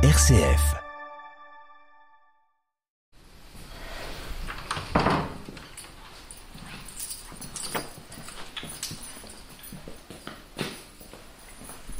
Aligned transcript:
RCF. 0.00 0.76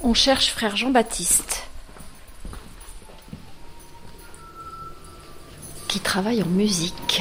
On 0.05 0.15
cherche 0.15 0.51
frère 0.51 0.77
Jean-Baptiste. 0.77 1.65
Qui 5.89 5.99
travaille 5.99 6.41
en 6.45 6.47
musique. 6.47 7.21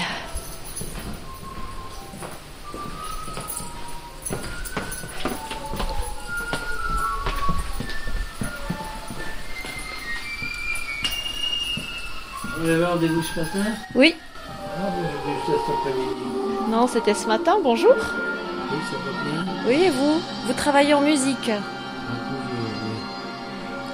Rendez-vous 12.97 13.21
ce 13.21 13.39
matin 13.39 13.69
Oui. 13.93 14.15
Ah, 14.49 14.89
j'ai 14.95 15.31
vu 15.31 15.37
ça 15.45 15.51
cet 15.65 15.75
après-midi. 15.75 16.71
Non, 16.71 16.87
c'était 16.87 17.13
ce 17.13 17.27
matin, 17.27 17.57
bonjour. 17.63 17.93
Oui, 17.93 18.77
ça 18.89 18.97
va 19.05 19.11
bien 19.23 19.53
Oui, 19.67 19.83
et 19.85 19.89
vous? 19.89 20.19
Vous 20.47 20.53
travaillez 20.53 20.93
en 20.95 21.01
musique. 21.01 21.49
Un 21.49 21.59
peu, 21.59 22.35
oui. 22.63 22.97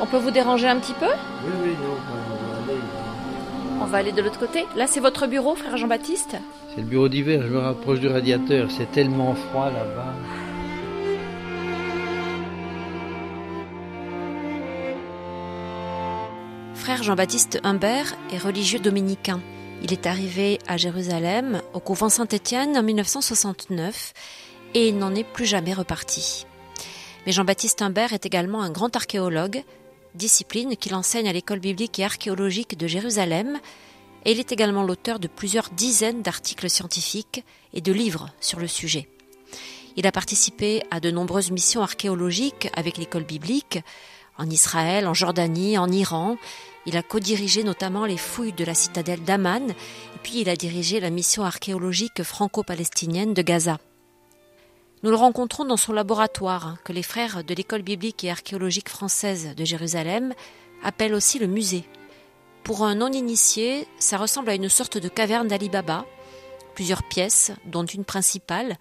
On 0.02 0.06
peut 0.06 0.18
vous 0.18 0.32
déranger 0.32 0.68
un 0.68 0.78
petit 0.78 0.94
peu? 0.94 1.06
Oui, 1.06 1.52
oui, 1.64 1.70
non, 1.72 1.96
on 1.98 2.52
va 2.52 2.72
aller. 2.72 2.80
On 3.82 3.86
va 3.86 3.98
aller 3.98 4.12
de 4.14 4.22
l'autre 4.22 4.40
côté. 4.40 4.66
Là, 4.78 4.88
c'est 4.88 5.02
votre 5.02 5.28
bureau, 5.28 5.56
frère 5.56 5.76
Jean-Baptiste? 5.76 6.38
C'est 6.74 6.82
le 6.82 6.88
bureau 6.88 7.10
d'hiver, 7.10 7.42
je 7.46 7.52
me 7.54 7.60
rapproche 7.60 8.00
du 8.00 8.08
radiateur, 8.08 8.72
c'est 8.72 8.90
tellement 8.92 9.36
froid 9.36 9.66
là-bas. 9.66 10.14
Frère 16.84 17.02
Jean-Baptiste 17.02 17.62
Humbert 17.64 18.14
est 18.30 18.38
religieux 18.38 18.78
dominicain. 18.78 19.40
Il 19.84 19.94
est 19.94 20.06
arrivé 20.06 20.60
à 20.68 20.76
Jérusalem, 20.76 21.62
au 21.74 21.80
couvent 21.80 22.10
Saint-Étienne, 22.10 22.78
en 22.78 22.84
1969, 22.84 24.14
et 24.74 24.90
il 24.90 24.98
n'en 24.98 25.16
est 25.16 25.24
plus 25.24 25.46
jamais 25.46 25.74
reparti. 25.74 26.46
Mais 27.26 27.32
Jean-Baptiste 27.32 27.82
Humbert 27.82 28.12
est 28.12 28.26
également 28.26 28.62
un 28.62 28.70
grand 28.70 28.94
archéologue, 28.98 29.64
discipline 30.16 30.76
qu'il 30.76 30.94
enseigne 30.94 31.30
à 31.30 31.32
l'école 31.32 31.62
biblique 31.62 32.00
et 32.00 32.04
archéologique 32.04 32.78
de 32.78 32.86
Jérusalem, 32.86 33.62
et 34.26 34.34
il 34.34 34.40
est 34.42 34.52
également 34.52 34.84
l'auteur 34.84 35.20
de 35.20 35.30
plusieurs 35.30 35.70
dizaines 35.70 36.22
d'articles 36.22 36.70
scientifiques 36.70 37.46
et 37.74 37.80
de 37.80 37.94
livres 37.94 38.30
sur 38.42 38.60
le 38.60 38.68
sujet. 38.68 39.08
Il 39.96 40.06
a 40.06 40.12
participé 40.12 40.84
à 40.92 41.00
de 41.00 41.12
nombreuses 41.12 41.52
missions 41.52 41.82
archéologiques 41.82 42.68
avec 42.76 42.98
l'école 42.98 43.24
biblique, 43.24 43.80
en 44.38 44.50
Israël, 44.50 45.08
en 45.08 45.14
Jordanie, 45.14 45.78
en 45.78 45.90
Iran. 45.90 46.38
Il 46.86 46.98
a 46.98 47.04
co-dirigé 47.04 47.64
notamment 47.64 48.06
les 48.06 48.18
fouilles 48.18 48.54
de 48.54 48.66
la 48.66 48.74
citadelle 48.74 49.24
d'Aman, 49.24 49.74
puis 50.22 50.42
il 50.42 50.50
a 50.50 50.56
dirigé 50.56 51.00
la 51.00 51.10
mission 51.10 51.44
archéologique 51.44 52.24
franco-palestinienne 52.24 53.34
de 53.34 53.42
Gaza. 53.42 53.80
Nous 55.04 55.10
le 55.10 55.16
rencontrons 55.16 55.66
dans 55.66 55.78
son 55.78 55.94
laboratoire, 55.94 56.68
hein, 56.68 56.78
que 56.84 56.94
les 56.94 57.04
frères 57.04 57.44
de 57.44 57.54
l'école 57.54 57.82
biblique 57.82 58.24
et 58.24 58.32
archéologique 58.32 58.90
française 58.90 59.54
de 59.56 59.66
Jérusalem 59.66 60.34
appellent 60.84 61.14
aussi 61.14 61.40
le 61.40 61.48
musée. 61.48 61.84
Pour 62.64 62.84
un 62.84 62.96
non-initié, 62.96 63.88
ça 64.00 64.18
ressemble 64.18 64.50
à 64.50 64.56
une 64.56 64.70
sorte 64.70 64.98
de 64.98 65.10
caverne 65.10 65.50
d'Ali 65.50 65.68
Baba, 65.68 66.06
plusieurs 66.76 67.04
pièces, 67.04 67.52
dont 67.66 67.86
une 67.86 68.06
principale, 68.06 68.78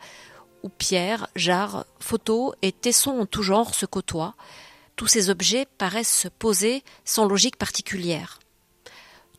où 0.62 0.68
pierres, 0.68 1.26
jarres, 1.34 1.86
photos 1.98 2.54
et 2.62 2.70
tessons 2.70 3.18
en 3.18 3.26
tout 3.26 3.42
genre 3.42 3.74
se 3.74 3.86
côtoient. 3.86 4.34
Tous 5.02 5.08
ces 5.08 5.30
objets 5.30 5.66
paraissent 5.78 6.16
se 6.16 6.28
poser 6.28 6.84
sans 7.04 7.26
logique 7.26 7.56
particulière. 7.56 8.38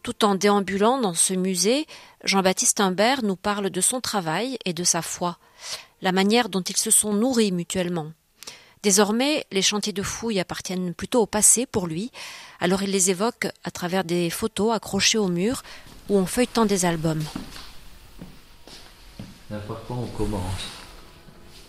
Tout 0.02 0.25
en 0.25 0.36
déambulant 0.36 1.00
dans 1.00 1.14
ce 1.14 1.33
musée, 1.33 1.88
Jean-Baptiste 2.25 2.81
Humbert 2.81 3.23
nous 3.23 3.38
parle 3.38 3.70
de 3.70 3.80
son 3.80 4.02
travail 4.02 4.58
et 4.66 4.73
de 4.73 4.83
sa 4.83 5.02
foi, 5.02 5.38
la 6.02 6.11
manière 6.11 6.49
dont 6.49 6.60
ils 6.64 6.76
se 6.76 6.92
sont 6.92 7.14
nourris 7.14 7.54
mutuellement. 7.54 8.11
Désormais, 8.82 9.45
les 9.54 9.61
chantiers 9.61 9.93
de 9.93 10.04
fouilles 10.04 10.42
appartiennent 10.42 10.93
plutôt 10.93 11.21
au 11.21 11.27
passé 11.27 11.65
pour 11.65 11.88
lui, 11.88 12.11
alors 12.59 12.83
il 12.83 12.92
les 12.92 13.09
évoque 13.09 13.48
à 13.64 13.71
travers 13.71 14.04
des 14.04 14.30
photos 14.30 14.76
accrochées 14.76 15.17
au 15.17 15.30
mur 15.30 15.64
ou 16.09 16.20
en 16.20 16.26
feuilletant 16.26 16.65
des 16.65 16.83
albums. 16.83 17.23
N'importe 19.49 19.89
on 19.89 20.08
commence. 20.08 20.65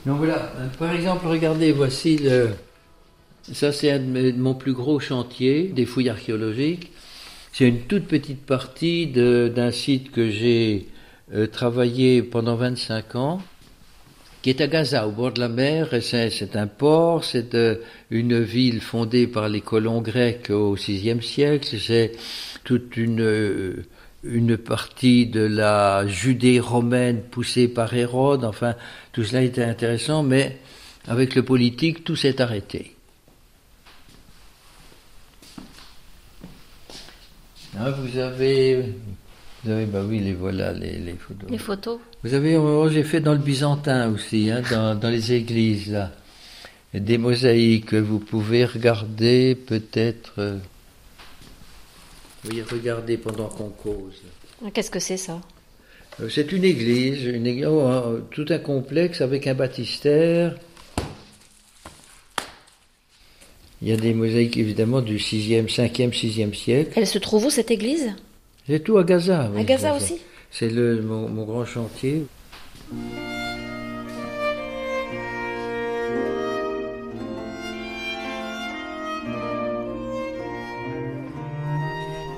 Donc 0.04 0.19
voilà, 0.19 0.50
par 0.80 0.90
exemple, 0.90 1.28
regardez, 1.28 1.70
voici 1.70 2.19
le. 2.19 2.56
Ça, 3.53 3.72
c'est 3.72 3.91
un 3.91 3.99
de 3.99 4.32
mon 4.32 4.55
plus 4.55 4.72
gros 4.72 4.99
chantier 5.00 5.65
des 5.65 5.84
fouilles 5.84 6.09
archéologiques. 6.09 6.91
C'est 7.53 7.69
une 7.69 7.82
toute 7.82 8.06
petite 8.06 8.47
partie 8.47 9.06
d'un 9.06 9.71
site 9.71 10.10
que 10.12 10.31
j'ai 10.31 10.88
euh, 11.34 11.47
travaillé 11.47 12.22
pendant 12.22 12.56
25 12.56 13.16
ans, 13.16 13.43
qui 14.41 14.49
est 14.49 14.62
à 14.62 14.66
Gaza, 14.66 15.06
au 15.06 15.10
bord 15.10 15.32
de 15.32 15.41
la 15.41 15.49
mer. 15.49 15.91
c'est 16.00 16.56
un 16.56 16.66
port, 16.66 17.22
c'est 17.22 17.55
euh, 17.55 17.77
une 18.10 18.41
ville 18.41 18.81
fondée 18.81 19.27
par 19.27 19.50
les 19.50 19.61
colons 19.61 20.00
grecs 20.00 20.49
au 20.49 20.72
VIe 20.75 21.22
siècle. 21.22 21.76
C'est 21.78 22.12
toute 22.65 22.97
une, 22.97 23.21
euh, 23.21 23.84
une 24.25 24.56
partie 24.56 25.26
de 25.26 25.43
la 25.43 26.06
Judée 26.06 26.61
romaine 26.61 27.21
poussée 27.31 27.69
par 27.69 27.93
Hérode. 27.93 28.43
Enfin, 28.43 28.75
tout 29.12 29.22
cela 29.22 29.43
était 29.43 29.65
intéressant, 29.65 30.22
mais 30.22 30.59
avec 31.06 31.34
le 31.34 31.43
politique, 31.43 32.05
tout 32.05 32.16
s'est 32.16 32.41
arrêté. 32.41 32.94
Ah, 37.78 37.90
vous 37.90 38.18
avez, 38.18 38.82
vous 39.64 39.70
avez, 39.70 39.86
bah 39.86 40.02
oui, 40.06 40.20
les 40.20 40.32
voilà, 40.34 40.72
les, 40.72 40.98
les 40.98 41.14
photos. 41.14 41.50
Les 41.50 41.58
photos 41.58 41.98
Vous 42.22 42.34
avez, 42.34 42.56
oh, 42.56 42.88
j'ai 42.88 43.02
fait 43.02 43.20
dans 43.20 43.32
le 43.32 43.38
byzantin 43.38 44.10
aussi, 44.12 44.50
hein, 44.50 44.62
dans, 44.70 44.94
dans 44.94 45.10
les 45.10 45.32
églises 45.32 45.90
là, 45.90 46.12
des 46.92 47.18
mosaïques. 47.18 47.94
Vous 47.94 48.20
pouvez 48.20 48.64
regarder 48.64 49.54
peut-être. 49.56 50.34
euh, 50.38 50.58
Oui, 52.48 52.62
regardez 52.62 53.16
pendant 53.16 53.48
qu'on 53.48 53.70
cause. 53.70 54.22
Qu'est-ce 54.72 54.90
que 54.90 55.00
c'est 55.00 55.16
ça? 55.16 55.40
Euh, 56.20 56.28
C'est 56.30 56.52
une 56.52 56.64
église, 56.64 57.24
une 57.24 57.46
église 57.46 57.66
oh, 57.66 57.80
un- 57.88 58.20
tout 58.30 58.46
un 58.50 58.58
complexe 58.58 59.20
avec 59.20 59.46
un 59.48 59.54
baptistère. 59.54 60.54
Il 63.84 63.90
y 63.90 63.92
a 63.92 63.98
des 63.98 64.14
mosaïques 64.14 64.56
évidemment 64.56 65.02
du 65.02 65.18
6e, 65.18 65.68
5e, 65.68 66.08
6e 66.10 66.54
siècle. 66.54 66.92
Elle 66.96 67.06
se 67.06 67.18
trouve 67.18 67.44
où 67.44 67.50
cette 67.50 67.70
église? 67.70 68.14
C'est 68.66 68.82
tout 68.82 68.96
à 68.96 69.04
Gaza. 69.04 69.50
oui, 69.54 69.60
À 69.60 69.64
Gaza 69.64 69.94
aussi? 69.94 70.14
C'est 70.50 70.70
le, 70.70 71.02
mon, 71.02 71.28
mon 71.28 71.44
grand 71.44 71.66
chantier. 71.66 72.24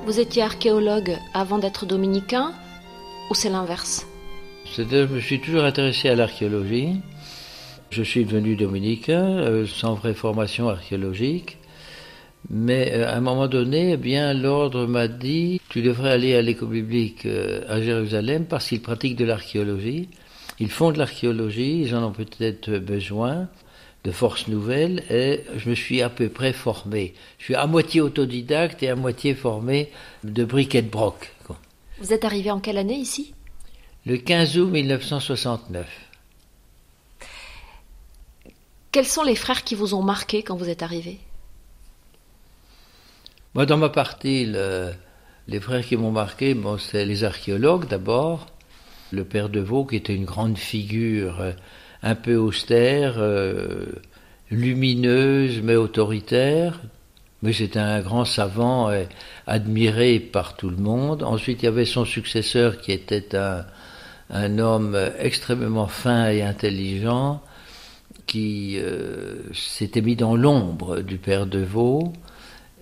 Vous 0.04 0.20
étiez 0.20 0.42
archéologue 0.42 1.16
avant 1.34 1.58
d'être 1.58 1.86
dominicain 1.86 2.52
ou 3.30 3.34
c'est 3.34 3.50
l'inverse? 3.50 4.06
C'est-à-dire, 4.74 5.06
je 5.08 5.14
me 5.14 5.20
suis 5.20 5.40
toujours 5.40 5.64
intéressé 5.64 6.08
à 6.08 6.14
l'archéologie. 6.14 6.96
Je 7.90 8.02
suis 8.02 8.24
devenu 8.24 8.56
dominicain 8.56 9.26
euh, 9.38 9.66
sans 9.66 9.94
vraie 9.94 10.14
formation 10.14 10.68
archéologique. 10.68 11.58
Mais 12.50 12.92
euh, 12.92 13.08
à 13.08 13.16
un 13.16 13.20
moment 13.20 13.48
donné, 13.48 13.92
eh 13.92 13.96
bien, 13.96 14.34
l'ordre 14.34 14.86
m'a 14.86 15.08
dit 15.08 15.60
tu 15.68 15.82
devrais 15.82 16.10
aller 16.10 16.34
à 16.34 16.42
l'école 16.42 16.70
biblique 16.70 17.26
euh, 17.26 17.62
à 17.68 17.80
Jérusalem 17.80 18.46
parce 18.46 18.68
qu'ils 18.68 18.82
pratiquent 18.82 19.16
de 19.16 19.24
l'archéologie. 19.24 20.08
Ils 20.58 20.70
font 20.70 20.90
de 20.90 20.98
l'archéologie, 20.98 21.82
ils 21.82 21.94
en 21.94 22.04
ont 22.04 22.12
peut-être 22.12 22.78
besoin 22.78 23.48
de 24.04 24.10
forces 24.10 24.48
nouvelles 24.48 25.02
et 25.10 25.42
je 25.56 25.68
me 25.68 25.74
suis 25.74 26.00
à 26.00 26.08
peu 26.08 26.28
près 26.28 26.52
formé. 26.52 27.14
Je 27.38 27.44
suis 27.44 27.54
à 27.54 27.66
moitié 27.66 28.00
autodidacte 28.00 28.82
et 28.82 28.88
à 28.88 28.96
moitié 28.96 29.34
formé 29.34 29.90
de 30.24 30.44
bric 30.44 30.74
et 30.74 30.82
de 30.82 30.88
broc. 30.88 31.32
Vous 31.98 32.12
êtes 32.12 32.24
arrivé 32.24 32.50
en 32.50 32.60
quelle 32.60 32.78
année 32.78 32.96
ici? 32.98 33.34
Le 34.04 34.18
15 34.18 34.58
août 34.58 34.70
1969. 34.70 36.05
Quels 38.96 39.04
sont 39.04 39.24
les 39.24 39.36
frères 39.36 39.62
qui 39.62 39.74
vous 39.74 39.92
ont 39.92 40.00
marqué 40.00 40.42
quand 40.42 40.56
vous 40.56 40.70
êtes 40.70 40.82
arrivé 40.82 41.18
Moi, 43.54 43.66
dans 43.66 43.76
ma 43.76 43.90
partie, 43.90 44.46
le- 44.46 44.90
les 45.48 45.60
frères 45.60 45.84
qui 45.84 45.98
m'ont 45.98 46.12
marqué, 46.12 46.56
c'est 46.78 47.04
les 47.04 47.22
archéologues 47.22 47.86
d'abord. 47.88 48.46
Le 49.12 49.22
père 49.26 49.50
de 49.50 49.60
Vaux, 49.60 49.84
qui 49.84 49.96
était 49.96 50.14
une 50.14 50.24
grande 50.24 50.56
figure, 50.56 51.42
euh, 51.42 51.52
un 52.02 52.14
peu 52.14 52.36
austère, 52.36 53.16
euh, 53.18 53.84
lumineuse, 54.50 55.60
mais 55.62 55.76
autoritaire. 55.76 56.80
Mais 57.42 57.52
c'était 57.52 57.78
un 57.78 58.00
grand 58.00 58.24
savant, 58.24 58.90
et 58.90 59.08
admiré 59.46 60.20
par 60.20 60.56
tout 60.56 60.70
le 60.70 60.78
monde. 60.78 61.22
Ensuite, 61.22 61.62
il 61.62 61.66
y 61.66 61.68
avait 61.68 61.84
son 61.84 62.06
successeur, 62.06 62.78
qui 62.78 62.92
était 62.92 63.36
un 64.30 64.58
homme 64.58 64.98
extrêmement 65.18 65.86
fin 65.86 66.30
et 66.30 66.40
intelligent, 66.40 67.42
qui 68.36 68.78
euh, 68.78 69.36
s'était 69.54 70.02
mis 70.02 70.14
dans 70.14 70.36
l'ombre 70.36 71.00
du 71.00 71.16
père 71.16 71.46
de 71.46 71.60
Vaux. 71.60 72.12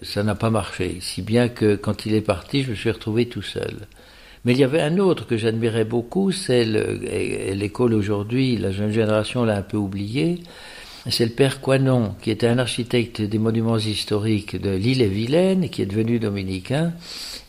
Ça 0.03 0.25
n'a 0.25 0.35
pas 0.35 0.51
marché, 0.51 0.99
si 1.01 1.23
bien 1.23 1.49
que 1.49 1.77
quand 1.77 2.07
il 2.07 2.15
est 2.15 2.21
parti, 2.21 2.65
je 2.65 2.71
me 2.71 2.75
suis 2.75 2.91
retrouvé 2.91 3.27
tout 3.27 3.43
seul. 3.43 3.87
Mais 4.45 4.53
il 4.53 4.59
y 4.59 4.65
avait 4.65 4.81
un 4.81 4.99
autre 4.99 5.29
que 5.29 5.37
j'admirais 5.37 5.85
beaucoup, 5.85 6.33
c'est 6.33 6.65
l'école 6.65 7.95
aujourd'hui, 7.95 8.57
la 8.57 8.73
jeune 8.73 8.91
génération 8.91 9.45
l'a 9.45 9.57
un 9.59 9.63
peu 9.63 9.77
oublié, 9.77 10.43
c'est 11.11 11.27
le 11.27 11.33
père 11.33 11.61
Coinon, 11.61 12.15
qui 12.23 12.31
était 12.31 12.47
un 12.47 12.59
architecte 12.59 13.21
des 13.21 13.39
monuments 13.39 13.77
historiques 13.77 14.61
de 14.61 14.71
l'île-et-Vilaine, 14.71 15.69
qui 15.69 15.83
est 15.83 15.87
devenu 15.87 16.19
dominicain, 16.19 16.93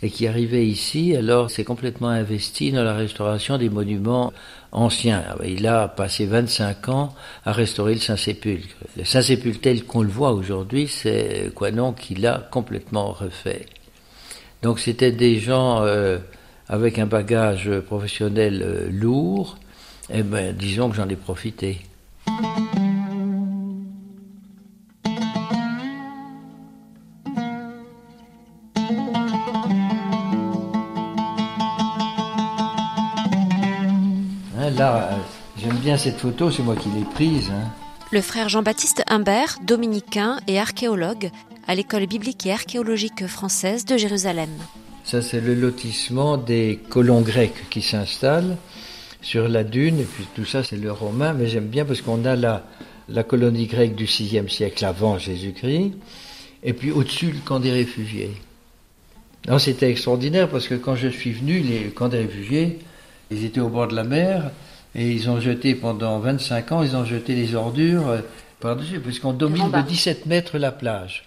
et 0.03 0.09
qui 0.09 0.27
arrivait 0.27 0.67
ici, 0.67 1.15
alors 1.15 1.49
s'est 1.49 1.63
complètement 1.63 2.09
investi 2.09 2.71
dans 2.71 2.83
la 2.83 2.93
restauration 2.93 3.57
des 3.57 3.69
monuments 3.69 4.33
anciens. 4.73 5.23
Il 5.45 5.65
a 5.67 5.87
passé 5.87 6.25
25 6.25 6.89
ans 6.89 7.15
à 7.45 7.53
restaurer 7.53 7.93
le 7.93 8.01
Saint-Sépulcre. 8.01 8.75
Le 8.97 9.05
Saint-Sépulcre 9.05 9.61
tel 9.61 9.85
qu'on 9.85 10.01
le 10.01 10.09
voit 10.09 10.33
aujourd'hui, 10.33 10.87
c'est 10.89 11.51
Coinon 11.55 11.93
qui 11.93 12.15
l'a 12.15 12.47
complètement 12.51 13.13
refait. 13.13 13.65
Donc 14.63 14.79
c'était 14.79 15.13
des 15.13 15.39
gens 15.39 15.81
euh, 15.83 16.17
avec 16.67 16.99
un 16.99 17.05
bagage 17.05 17.71
professionnel 17.81 18.61
euh, 18.63 18.89
lourd, 18.91 19.57
et 20.09 20.19
eh 20.19 20.23
ben 20.23 20.55
disons 20.55 20.89
que 20.89 20.97
j'en 20.97 21.07
ai 21.07 21.15
profité. 21.15 21.79
Bien 35.95 36.11
cette 36.11 36.19
photo, 36.19 36.51
c'est 36.51 36.63
moi 36.63 36.75
qui 36.75 36.89
l'ai 36.89 37.05
prise. 37.05 37.49
Hein. 37.51 37.71
Le 38.11 38.21
frère 38.21 38.49
Jean-Baptiste 38.49 39.03
Humbert, 39.07 39.59
dominicain 39.65 40.39
et 40.47 40.59
archéologue 40.59 41.29
à 41.67 41.75
l'école 41.75 42.05
biblique 42.05 42.45
et 42.45 42.51
archéologique 42.51 43.27
française 43.27 43.85
de 43.85 43.95
Jérusalem. 43.95 44.49
Ça, 45.05 45.21
c'est 45.21 45.39
le 45.39 45.53
lotissement 45.53 46.37
des 46.37 46.79
colons 46.89 47.21
grecs 47.21 47.69
qui 47.69 47.81
s'installent 47.81 48.57
sur 49.21 49.47
la 49.47 49.63
dune, 49.63 49.99
et 49.99 50.03
puis 50.03 50.25
tout 50.35 50.45
ça, 50.45 50.63
c'est 50.63 50.75
le 50.75 50.91
romain, 50.91 51.33
mais 51.33 51.47
j'aime 51.47 51.67
bien 51.67 51.85
parce 51.85 52.01
qu'on 52.01 52.25
a 52.25 52.35
la, 52.35 52.65
la 53.07 53.23
colonie 53.23 53.67
grecque 53.67 53.95
du 53.95 54.05
VIe 54.05 54.49
siècle 54.49 54.83
avant 54.83 55.17
Jésus-Christ, 55.17 55.93
et 56.63 56.73
puis 56.73 56.91
au-dessus, 56.91 57.31
le 57.31 57.39
camp 57.39 57.59
des 57.59 57.71
réfugiés. 57.71 58.33
c'était 59.59 59.89
extraordinaire 59.89 60.49
parce 60.49 60.67
que 60.67 60.75
quand 60.75 60.95
je 60.95 61.07
suis 61.07 61.31
venu, 61.31 61.59
les 61.59 61.85
camps 61.91 62.09
des 62.09 62.19
réfugiés, 62.19 62.79
ils 63.31 63.45
étaient 63.45 63.61
au 63.61 63.69
bord 63.69 63.87
de 63.87 63.95
la 63.95 64.03
mer, 64.03 64.51
et 64.95 65.11
ils 65.11 65.29
ont 65.29 65.39
jeté 65.41 65.75
pendant 65.75 66.19
25 66.19 66.71
ans, 66.71 66.81
ils 66.81 66.95
ont 66.95 67.03
jeté 67.03 67.35
les 67.35 67.53
ordures 67.53 68.07
euh, 68.07 68.21
par-dessus, 68.61 69.01
puisqu'on 69.01 69.33
domine 69.33 69.69
de 69.69 69.81
17 69.81 70.25
mètres 70.25 70.57
la 70.57 70.71
plage. 70.71 71.25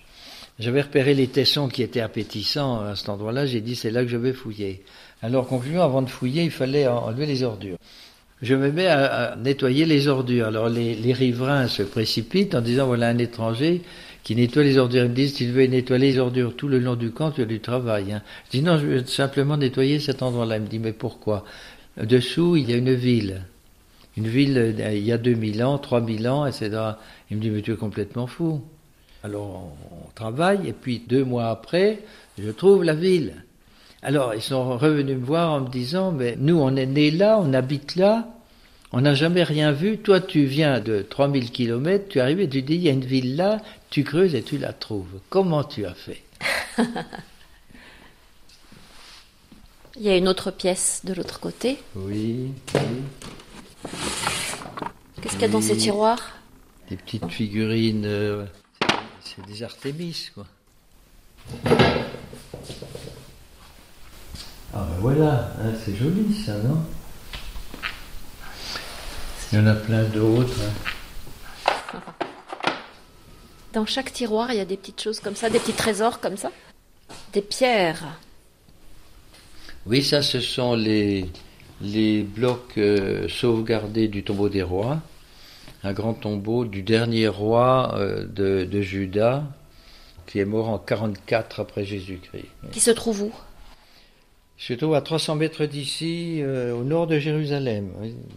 J'avais 0.58 0.80
repéré 0.80 1.14
les 1.14 1.28
tessons 1.28 1.68
qui 1.68 1.82
étaient 1.82 2.00
appétissants 2.00 2.80
à 2.80 2.96
cet 2.96 3.10
endroit-là, 3.10 3.46
j'ai 3.46 3.60
dit 3.60 3.76
c'est 3.76 3.90
là 3.90 4.02
que 4.02 4.08
je 4.08 4.16
vais 4.16 4.32
fouiller. 4.32 4.82
Alors 5.22 5.46
conclusion, 5.46 5.82
avant 5.82 6.02
de 6.02 6.08
fouiller, 6.08 6.44
il 6.44 6.50
fallait 6.50 6.88
enlever 6.88 7.26
les 7.26 7.42
ordures. 7.42 7.76
Je 8.40 8.54
me 8.54 8.70
mets 8.70 8.86
à, 8.86 9.36
nettoyer 9.36 9.84
les 9.84 10.08
ordures. 10.08 10.46
Alors 10.46 10.68
les, 10.68 10.94
les, 10.94 11.12
riverains 11.12 11.66
se 11.66 11.82
précipitent 11.82 12.54
en 12.54 12.60
disant 12.60 12.86
voilà 12.86 13.08
un 13.08 13.18
étranger 13.18 13.82
qui 14.22 14.34
nettoie 14.34 14.62
les 14.62 14.78
ordures. 14.78 15.04
Ils 15.04 15.10
me 15.10 15.14
disent 15.14 15.34
s'il 15.34 15.52
veut 15.52 15.66
nettoyer 15.66 16.12
les 16.12 16.18
ordures 16.18 16.56
tout 16.56 16.68
le 16.68 16.78
long 16.78 16.94
du 16.94 17.10
camp, 17.10 17.32
tu 17.32 17.42
as 17.42 17.46
du 17.46 17.60
travail. 17.60 18.12
Hein. 18.12 18.22
Je 18.46 18.58
dis 18.58 18.62
non, 18.62 18.78
je 18.78 18.86
veux 18.86 19.06
simplement 19.06 19.56
nettoyer 19.56 19.98
cet 19.98 20.22
endroit-là. 20.22 20.56
Il 20.56 20.62
me 20.62 20.68
dit 20.68 20.78
mais 20.78 20.92
pourquoi? 20.92 21.44
Dessous, 22.00 22.56
il 22.56 22.70
y 22.70 22.72
a 22.72 22.76
une 22.76 22.94
ville 22.94 23.42
une 24.18 24.26
ville 24.26 24.58
euh, 24.58 24.92
il 24.92 25.04
y 25.04 25.12
a 25.12 25.18
2000 25.18 25.62
ans, 25.62 25.78
3000 25.78 26.28
ans, 26.28 26.44
etc. 26.44 26.70
Il 27.30 27.36
me 27.36 27.42
dit, 27.42 27.50
mais 27.50 27.62
tu 27.62 27.72
es 27.72 27.76
complètement 27.76 28.26
fou. 28.26 28.60
Alors 29.22 29.72
on 29.92 30.10
travaille, 30.14 30.68
et 30.68 30.72
puis 30.72 31.02
deux 31.06 31.24
mois 31.24 31.48
après, 31.48 32.00
je 32.38 32.50
trouve 32.50 32.84
la 32.84 32.94
ville. 32.94 33.44
Alors 34.02 34.34
ils 34.34 34.42
sont 34.42 34.76
revenus 34.76 35.16
me 35.16 35.24
voir 35.24 35.52
en 35.52 35.60
me 35.60 35.68
disant, 35.68 36.12
mais 36.12 36.36
nous 36.38 36.58
on 36.58 36.76
est 36.76 36.86
nés 36.86 37.10
là, 37.10 37.38
on 37.40 37.52
habite 37.52 37.96
là, 37.96 38.28
on 38.92 39.00
n'a 39.00 39.14
jamais 39.14 39.42
rien 39.42 39.72
vu. 39.72 39.98
Toi 39.98 40.20
tu 40.20 40.44
viens 40.44 40.80
de 40.80 41.02
3000 41.02 41.50
kilomètres, 41.50 42.08
tu 42.08 42.20
arrives 42.20 42.40
et 42.40 42.48
tu 42.48 42.62
dis, 42.62 42.74
il 42.74 42.82
y 42.82 42.88
a 42.88 42.92
une 42.92 43.04
ville 43.04 43.36
là, 43.36 43.60
tu 43.90 44.04
creuses 44.04 44.34
et 44.34 44.42
tu 44.42 44.58
la 44.58 44.72
trouves. 44.72 45.20
Comment 45.30 45.64
tu 45.64 45.84
as 45.84 45.94
fait? 45.94 46.22
Il 50.00 50.04
y 50.04 50.10
a 50.10 50.16
une 50.16 50.28
autre 50.28 50.52
pièce 50.52 51.00
de 51.02 51.12
l'autre 51.12 51.40
côté. 51.40 51.76
Oui, 51.96 52.52
oui. 52.72 52.80
Qu'est-ce 55.38 55.52
qu'il 55.52 55.54
y 55.54 55.56
a 55.56 55.60
dans 55.60 55.66
ces 55.74 55.76
tiroirs 55.76 56.30
Des 56.90 56.96
petites 56.96 57.28
figurines. 57.30 58.04
Euh, 58.06 58.44
c'est 59.22 59.46
des 59.46 59.62
Artémis, 59.62 60.30
quoi. 60.34 60.46
Ah 64.74 64.84
ben 64.84 64.96
voilà, 64.98 65.52
hein, 65.60 65.72
c'est 65.84 65.94
joli 65.94 66.34
ça, 66.44 66.54
non? 66.58 66.82
Il 69.52 69.58
y 69.58 69.62
en 69.62 69.66
a 69.68 69.74
plein 69.74 70.02
d'autres. 70.04 70.58
Hein. 71.94 72.00
Dans 73.72 73.86
chaque 73.86 74.12
tiroir, 74.12 74.50
il 74.52 74.56
y 74.56 74.60
a 74.60 74.64
des 74.64 74.76
petites 74.76 75.00
choses 75.00 75.20
comme 75.20 75.36
ça, 75.36 75.50
des 75.50 75.60
petits 75.60 75.72
trésors 75.72 76.18
comme 76.18 76.36
ça 76.36 76.50
Des 77.32 77.42
pierres. 77.42 78.18
Oui, 79.86 80.02
ça, 80.02 80.20
ce 80.20 80.40
sont 80.40 80.74
les, 80.74 81.30
les 81.80 82.22
blocs 82.24 82.76
euh, 82.76 83.28
sauvegardés 83.28 84.08
du 84.08 84.24
tombeau 84.24 84.48
des 84.48 84.64
rois, 84.64 85.00
un 85.84 85.92
grand 85.92 86.14
tombeau 86.14 86.64
du 86.64 86.82
dernier 86.82 87.28
roi 87.28 87.94
euh, 87.96 88.24
de, 88.26 88.64
de, 88.64 88.80
Juda, 88.80 89.44
qui 90.26 90.40
est 90.40 90.44
mort 90.44 90.68
en 90.68 90.78
44 90.78 91.60
après 91.60 91.84
Jésus-Christ. 91.84 92.46
Qui 92.72 92.80
se 92.80 92.90
trouve 92.90 93.22
où? 93.22 93.32
Il 94.58 94.64
se 94.64 94.72
trouve 94.72 94.94
à 94.94 95.00
300 95.00 95.36
mètres 95.36 95.66
d'ici, 95.66 96.40
euh, 96.42 96.74
au 96.74 96.82
nord 96.82 97.06
de 97.06 97.18
Jérusalem, 97.18 97.90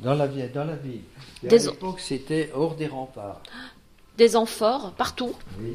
dans 0.03 0.13
la, 0.13 0.27
dans 0.27 0.65
la 0.65 0.75
ville. 0.75 1.01
à 1.49 1.55
l'époque, 1.55 1.99
c'était 1.99 2.51
hors 2.53 2.75
des 2.75 2.87
remparts. 2.87 3.41
Des 4.17 4.35
amphores, 4.35 4.91
partout 4.97 5.33
Oui. 5.59 5.73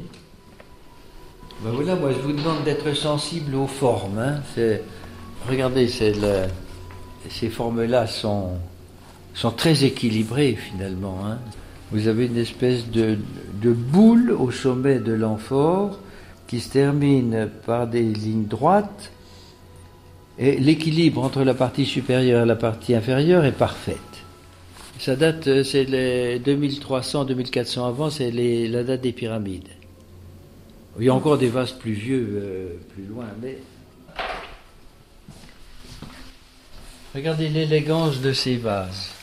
Ben 1.62 1.70
voilà, 1.70 1.96
moi 1.96 2.12
je 2.12 2.18
vous 2.18 2.32
demande 2.32 2.64
d'être 2.64 2.94
sensible 2.94 3.54
aux 3.54 3.66
formes. 3.66 4.18
Hein. 4.18 4.42
Regardez, 5.48 5.88
le 6.00 6.46
ces 7.30 7.48
formes-là 7.48 8.06
sont, 8.06 8.52
sont 9.36 9.50
très 9.50 9.84
équilibrées 9.84 10.56
finalement. 10.56 11.20
Hein. 11.24 11.38
Vous 11.92 12.08
avez 12.08 12.26
une 12.26 12.38
espèce 12.38 12.90
de, 12.90 13.16
boule 13.62 14.32
au 14.32 14.50
sommet 14.50 14.98
de 14.98 15.12
l'amphore 15.12 15.98
qui 16.48 16.60
se 16.60 16.70
termine 16.70 17.48
par 17.64 17.86
des 17.86 18.02
lignes 18.02 18.46
droites 18.46 19.12
et 20.38 20.56
l'équilibre 20.56 21.22
entre 21.22 21.42
la 21.42 21.54
partie 21.54 21.86
supérieure 21.86 22.42
et 22.42 22.46
la 22.46 22.56
partie 22.56 22.94
inférieure 22.94 23.44
est 23.44 23.52
parfaite. 23.52 23.96
Ça 24.98 25.14
date, 25.14 25.62
c'est 25.62 25.84
les 25.84 26.40
2300-2400 26.40 27.86
avant, 27.86 28.10
c'est 28.10 28.30
la 28.30 28.82
date 28.82 29.02
des 29.02 29.12
pyramides. 29.12 29.68
Il 30.98 31.04
y 31.04 31.08
a 31.10 31.14
encore 31.14 31.36
des 31.36 31.48
vases 31.48 31.72
plus 31.72 31.92
vieux, 31.92 32.26
euh, 32.32 32.68
plus 32.94 33.04
loin, 33.04 33.26
mais 33.42 33.58
Regardez 37.14 37.48
l'élégance 37.48 38.20
de 38.20 38.34
ces 38.34 38.58
vases. 38.58 39.15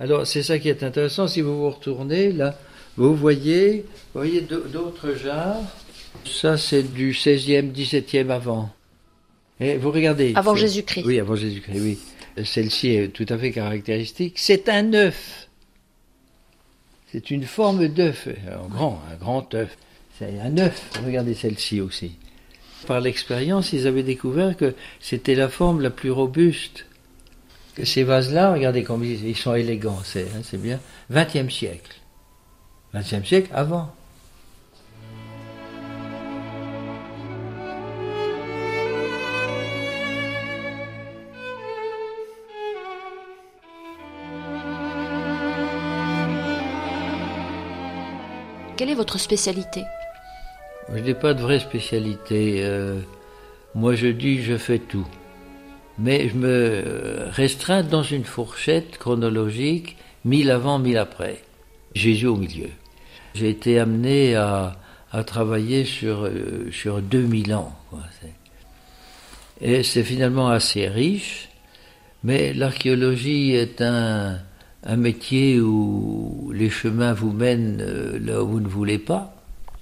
Alors, 0.00 0.26
c'est 0.26 0.42
ça 0.42 0.58
qui 0.58 0.68
est 0.68 0.82
intéressant. 0.82 1.26
Si 1.26 1.40
vous 1.40 1.56
vous 1.56 1.70
retournez, 1.70 2.32
là, 2.32 2.56
vous 2.96 3.14
voyez, 3.14 3.84
voyez 4.14 4.40
d'autres 4.40 5.14
genres. 5.14 5.62
Ça, 6.24 6.56
c'est 6.56 6.82
du 6.82 7.12
16e, 7.12 7.72
17e 7.72 8.30
avant. 8.30 8.70
Et 9.60 9.76
vous 9.76 9.90
regardez. 9.90 10.32
Avant 10.36 10.54
Jésus-Christ. 10.54 11.04
Oui, 11.04 11.18
avant 11.18 11.36
Jésus-Christ, 11.36 11.80
oui. 11.80 11.98
Celle-ci 12.44 12.90
est 12.90 13.08
tout 13.08 13.26
à 13.28 13.38
fait 13.38 13.50
caractéristique. 13.50 14.34
C'est 14.36 14.68
un 14.68 14.92
œuf. 14.94 15.48
C'est 17.10 17.30
une 17.30 17.44
forme 17.44 17.88
d'œuf. 17.88 18.28
Un 18.46 18.68
grand, 18.68 19.02
un 19.12 19.16
grand 19.16 19.54
œuf. 19.54 19.76
C'est 20.18 20.38
un 20.40 20.58
œuf. 20.58 20.90
Regardez 21.04 21.34
celle-ci 21.34 21.80
aussi. 21.80 22.12
Par 22.86 23.00
l'expérience, 23.00 23.72
ils 23.72 23.86
avaient 23.86 24.02
découvert 24.02 24.56
que 24.56 24.74
c'était 25.00 25.34
la 25.34 25.48
forme 25.48 25.80
la 25.80 25.90
plus 25.90 26.10
robuste. 26.10 26.86
Que 27.78 27.84
ces 27.84 28.02
vases-là, 28.02 28.54
regardez 28.54 28.82
comme 28.82 29.04
ils 29.04 29.36
sont 29.36 29.54
élégants, 29.54 30.00
c'est 30.02 30.26
hein, 30.36 30.58
bien. 30.58 30.80
20e 31.12 31.48
siècle. 31.48 31.94
20e 32.92 33.24
siècle 33.24 33.50
avant. 33.54 33.94
Quelle 48.76 48.90
est 48.90 48.94
votre 48.96 49.20
spécialité? 49.20 49.84
Je 50.92 50.98
n'ai 50.98 51.14
pas 51.14 51.32
de 51.32 51.42
vraie 51.42 51.60
spécialité. 51.60 52.64
Euh, 52.64 52.98
moi, 53.76 53.94
je 53.94 54.08
dis, 54.08 54.42
je 54.42 54.56
fais 54.56 54.80
tout. 54.80 55.06
Mais 55.98 56.28
je 56.28 56.36
me 56.36 57.28
restreins 57.30 57.82
dans 57.82 58.02
une 58.02 58.24
fourchette 58.24 58.98
chronologique, 58.98 59.96
mille 60.24 60.50
avant, 60.50 60.78
mille 60.78 60.98
après. 60.98 61.42
Jésus 61.94 62.26
au 62.26 62.36
milieu. 62.36 62.68
J'ai 63.34 63.50
été 63.50 63.78
amené 63.78 64.36
à, 64.36 64.76
a 65.12 65.24
travaillé 65.24 65.84
sur, 65.84 66.24
euh, 66.24 66.70
sur 66.70 67.00
2000 67.00 67.54
ans. 67.54 67.74
Et 69.60 69.82
c'est 69.82 70.04
finalement 70.04 70.48
assez 70.48 70.86
riche, 70.86 71.48
mais 72.22 72.52
l'archéologie 72.52 73.52
est 73.52 73.80
un, 73.80 74.38
un 74.84 74.96
métier 74.96 75.60
où 75.60 76.52
les 76.54 76.70
chemins 76.70 77.12
vous 77.12 77.32
mènent 77.32 77.80
euh, 77.80 78.18
là 78.20 78.42
où 78.42 78.48
vous 78.48 78.60
ne 78.60 78.68
voulez 78.68 78.98
pas. 78.98 79.34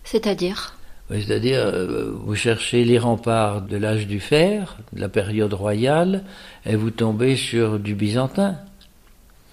C'est-à-dire? 0.05 0.77
C'est-à-dire, 1.11 1.61
euh, 1.61 2.11
vous 2.13 2.35
cherchez 2.35 2.85
les 2.85 2.99
remparts 2.99 3.63
de 3.63 3.77
l'âge 3.77 4.07
du 4.07 4.19
fer, 4.19 4.77
de 4.93 5.01
la 5.01 5.09
période 5.09 5.55
royale, 5.55 6.25
et 6.65 6.75
vous 6.75 6.91
tombez 6.91 7.37
sur 7.37 7.79
du 7.79 7.95
byzantin. 7.95 8.57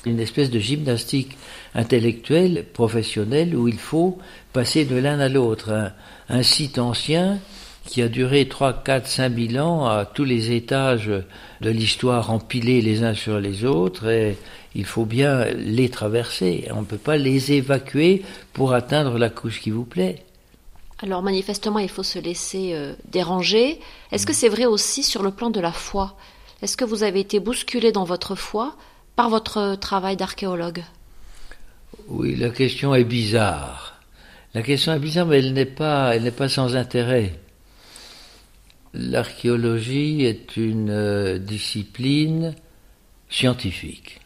Une 0.05 0.19
espèce 0.19 0.49
de 0.49 0.59
gymnastique 0.59 1.37
intellectuelle, 1.75 2.65
professionnelle, 2.73 3.55
où 3.55 3.67
il 3.67 3.77
faut 3.77 4.17
passer 4.51 4.83
de 4.85 4.95
l'un 4.95 5.19
à 5.19 5.29
l'autre. 5.29 5.91
Un, 6.27 6.43
site 6.43 6.79
ancien 6.79 7.39
qui 7.85 8.01
a 8.01 8.07
duré 8.07 8.47
3, 8.47 8.81
4, 8.83 9.07
5 9.07 9.51
000 9.51 9.65
ans 9.65 9.85
à 9.85 10.05
tous 10.05 10.23
les 10.23 10.51
étages 10.51 11.11
de 11.61 11.69
l'histoire 11.69 12.31
empilés 12.31 12.81
les 12.81 13.03
uns 13.03 13.13
sur 13.13 13.39
les 13.39 13.63
autres, 13.63 14.09
et 14.09 14.37
il 14.73 14.85
faut 14.85 15.05
bien 15.05 15.45
les 15.53 15.89
traverser. 15.89 16.67
On 16.71 16.81
ne 16.81 16.85
peut 16.85 16.97
pas 16.97 17.17
les 17.17 17.51
évacuer 17.51 18.23
pour 18.53 18.73
atteindre 18.73 19.19
la 19.19 19.29
couche 19.29 19.61
qui 19.61 19.69
vous 19.69 19.85
plaît. 19.85 20.23
Alors 20.99 21.21
manifestement, 21.21 21.79
il 21.79 21.89
faut 21.89 22.03
se 22.03 22.19
laisser 22.19 22.73
euh, 22.73 22.93
déranger. 23.11 23.79
Est-ce 24.11 24.25
que 24.25 24.33
c'est 24.33 24.49
vrai 24.49 24.65
aussi 24.65 25.03
sur 25.03 25.23
le 25.23 25.31
plan 25.31 25.49
de 25.49 25.59
la 25.59 25.71
foi? 25.71 26.15
Est-ce 26.61 26.77
que 26.77 26.85
vous 26.85 27.03
avez 27.03 27.19
été 27.19 27.39
bousculé 27.39 27.91
dans 27.91 28.05
votre 28.05 28.35
foi 28.35 28.75
par 29.15 29.29
votre 29.29 29.75
travail 29.75 30.15
d'archéologue? 30.15 30.83
Oui, 32.07 32.35
la 32.35 32.49
question 32.49 32.95
est 32.95 33.03
bizarre. 33.03 33.99
La 34.53 34.61
question 34.61 34.93
est 34.93 34.99
bizarre, 34.99 35.25
mais 35.25 35.39
elle 35.39 35.53
n'est 35.53 35.65
pas, 35.65 36.15
elle 36.15 36.23
n'est 36.23 36.31
pas 36.31 36.49
sans 36.49 36.75
intérêt. 36.75 37.39
L'archéologie 38.93 40.23
est 40.23 40.55
une 40.55 40.91
euh, 40.91 41.39
discipline 41.39 42.53
scientifique. 43.29 44.21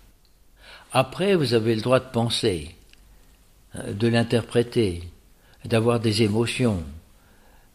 Après, 0.91 1.35
vous 1.35 1.53
avez 1.53 1.73
le 1.73 1.81
droit 1.81 1.99
de 1.99 2.11
penser, 2.11 2.75
euh, 3.75 3.93
de 3.93 4.07
l'interpréter 4.07 5.03
d'avoir 5.65 5.99
des 5.99 6.23
émotions. 6.23 6.83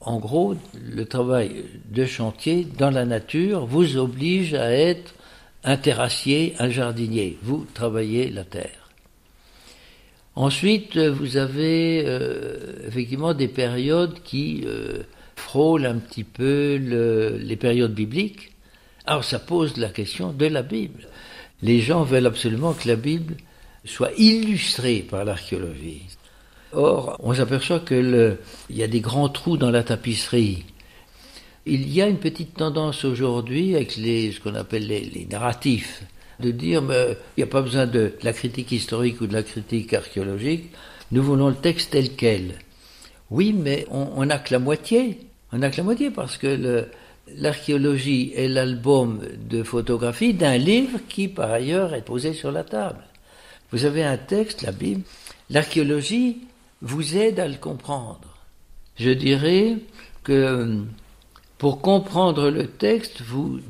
En 0.00 0.18
gros, 0.18 0.56
le 0.74 1.04
travail 1.04 1.64
de 1.90 2.04
chantier 2.04 2.66
dans 2.76 2.90
la 2.90 3.04
nature 3.04 3.66
vous 3.66 3.96
oblige 3.96 4.54
à 4.54 4.72
être 4.72 5.14
un 5.64 5.76
terrassier, 5.76 6.54
un 6.58 6.70
jardinier. 6.70 7.38
Vous 7.42 7.66
travaillez 7.72 8.30
la 8.30 8.44
terre. 8.44 8.90
Ensuite, 10.34 10.96
vous 10.96 11.36
avez 11.36 12.04
euh, 12.06 12.86
effectivement 12.88 13.34
des 13.34 13.48
périodes 13.48 14.22
qui 14.24 14.64
euh, 14.66 15.02
frôlent 15.36 15.86
un 15.86 15.98
petit 15.98 16.24
peu 16.24 16.76
les 16.76 17.56
périodes 17.56 17.94
bibliques. 17.94 18.52
Alors 19.04 19.24
ça 19.24 19.38
pose 19.38 19.76
la 19.76 19.88
question 19.88 20.32
de 20.32 20.46
la 20.46 20.62
Bible. 20.62 21.08
Les 21.60 21.80
gens 21.80 22.02
veulent 22.02 22.26
absolument 22.26 22.72
que 22.72 22.88
la 22.88 22.96
Bible 22.96 23.36
soit 23.84 24.12
illustrée 24.16 25.00
par 25.08 25.24
l'archéologie. 25.24 26.02
Or, 26.72 27.16
on 27.20 27.34
s'aperçoit 27.34 27.80
qu'il 27.80 28.38
y 28.70 28.82
a 28.82 28.86
des 28.88 29.00
grands 29.00 29.28
trous 29.28 29.56
dans 29.56 29.70
la 29.70 29.82
tapisserie. 29.82 30.64
Il 31.66 31.92
y 31.92 32.02
a 32.02 32.08
une 32.08 32.18
petite 32.18 32.54
tendance 32.54 33.04
aujourd'hui 33.04 33.76
avec 33.76 33.96
les, 33.96 34.32
ce 34.32 34.40
qu'on 34.40 34.54
appelle 34.54 34.86
les, 34.86 35.26
narratifs, 35.30 36.02
de 36.40 36.50
dire 36.50 36.82
il 36.82 37.16
n'y 37.38 37.44
a 37.44 37.46
pas 37.46 37.62
besoin 37.62 37.86
de 37.86 38.14
la 38.22 38.32
critique 38.32 38.72
historique 38.72 39.20
ou 39.20 39.26
de 39.26 39.32
la 39.32 39.42
critique 39.42 39.92
archéologique, 39.92 40.70
nous 41.12 41.22
voulons 41.22 41.48
le 41.48 41.54
texte 41.54 41.90
tel 41.90 42.16
quel. 42.16 42.54
Oui, 43.30 43.52
mais 43.52 43.86
on 43.90 44.24
n'a 44.24 44.38
que 44.38 44.52
la 44.52 44.58
moitié. 44.58 45.18
On 45.52 45.58
n'a 45.58 45.70
que 45.70 45.76
la 45.76 45.82
moitié 45.82 46.10
parce 46.10 46.38
que 46.38 46.88
l'archéologie 47.36 48.32
est 48.34 48.48
l'album 48.48 49.20
de 49.48 49.62
photographie 49.62 50.34
d'un 50.34 50.56
livre 50.56 50.98
qui, 51.08 51.28
par 51.28 51.50
ailleurs, 51.50 51.94
est 51.94 52.04
posé 52.04 52.32
sur 52.32 52.50
la 52.50 52.64
table. 52.64 53.04
Vous 53.70 53.84
avez 53.84 54.02
un 54.02 54.16
texte, 54.16 54.62
la 54.62 54.72
Bible. 54.72 55.02
L'archéologie, 55.50 56.40
vous 56.82 57.16
aide 57.16 57.40
à 57.40 57.48
le 57.48 57.54
comprendre. 57.54 58.36
Je 58.96 59.10
dirais 59.10 59.76
que 60.24 60.82
pour 61.58 61.80
comprendre 61.80 62.50
le 62.50 62.66
texte, 62.66 63.22
vous 63.22 63.60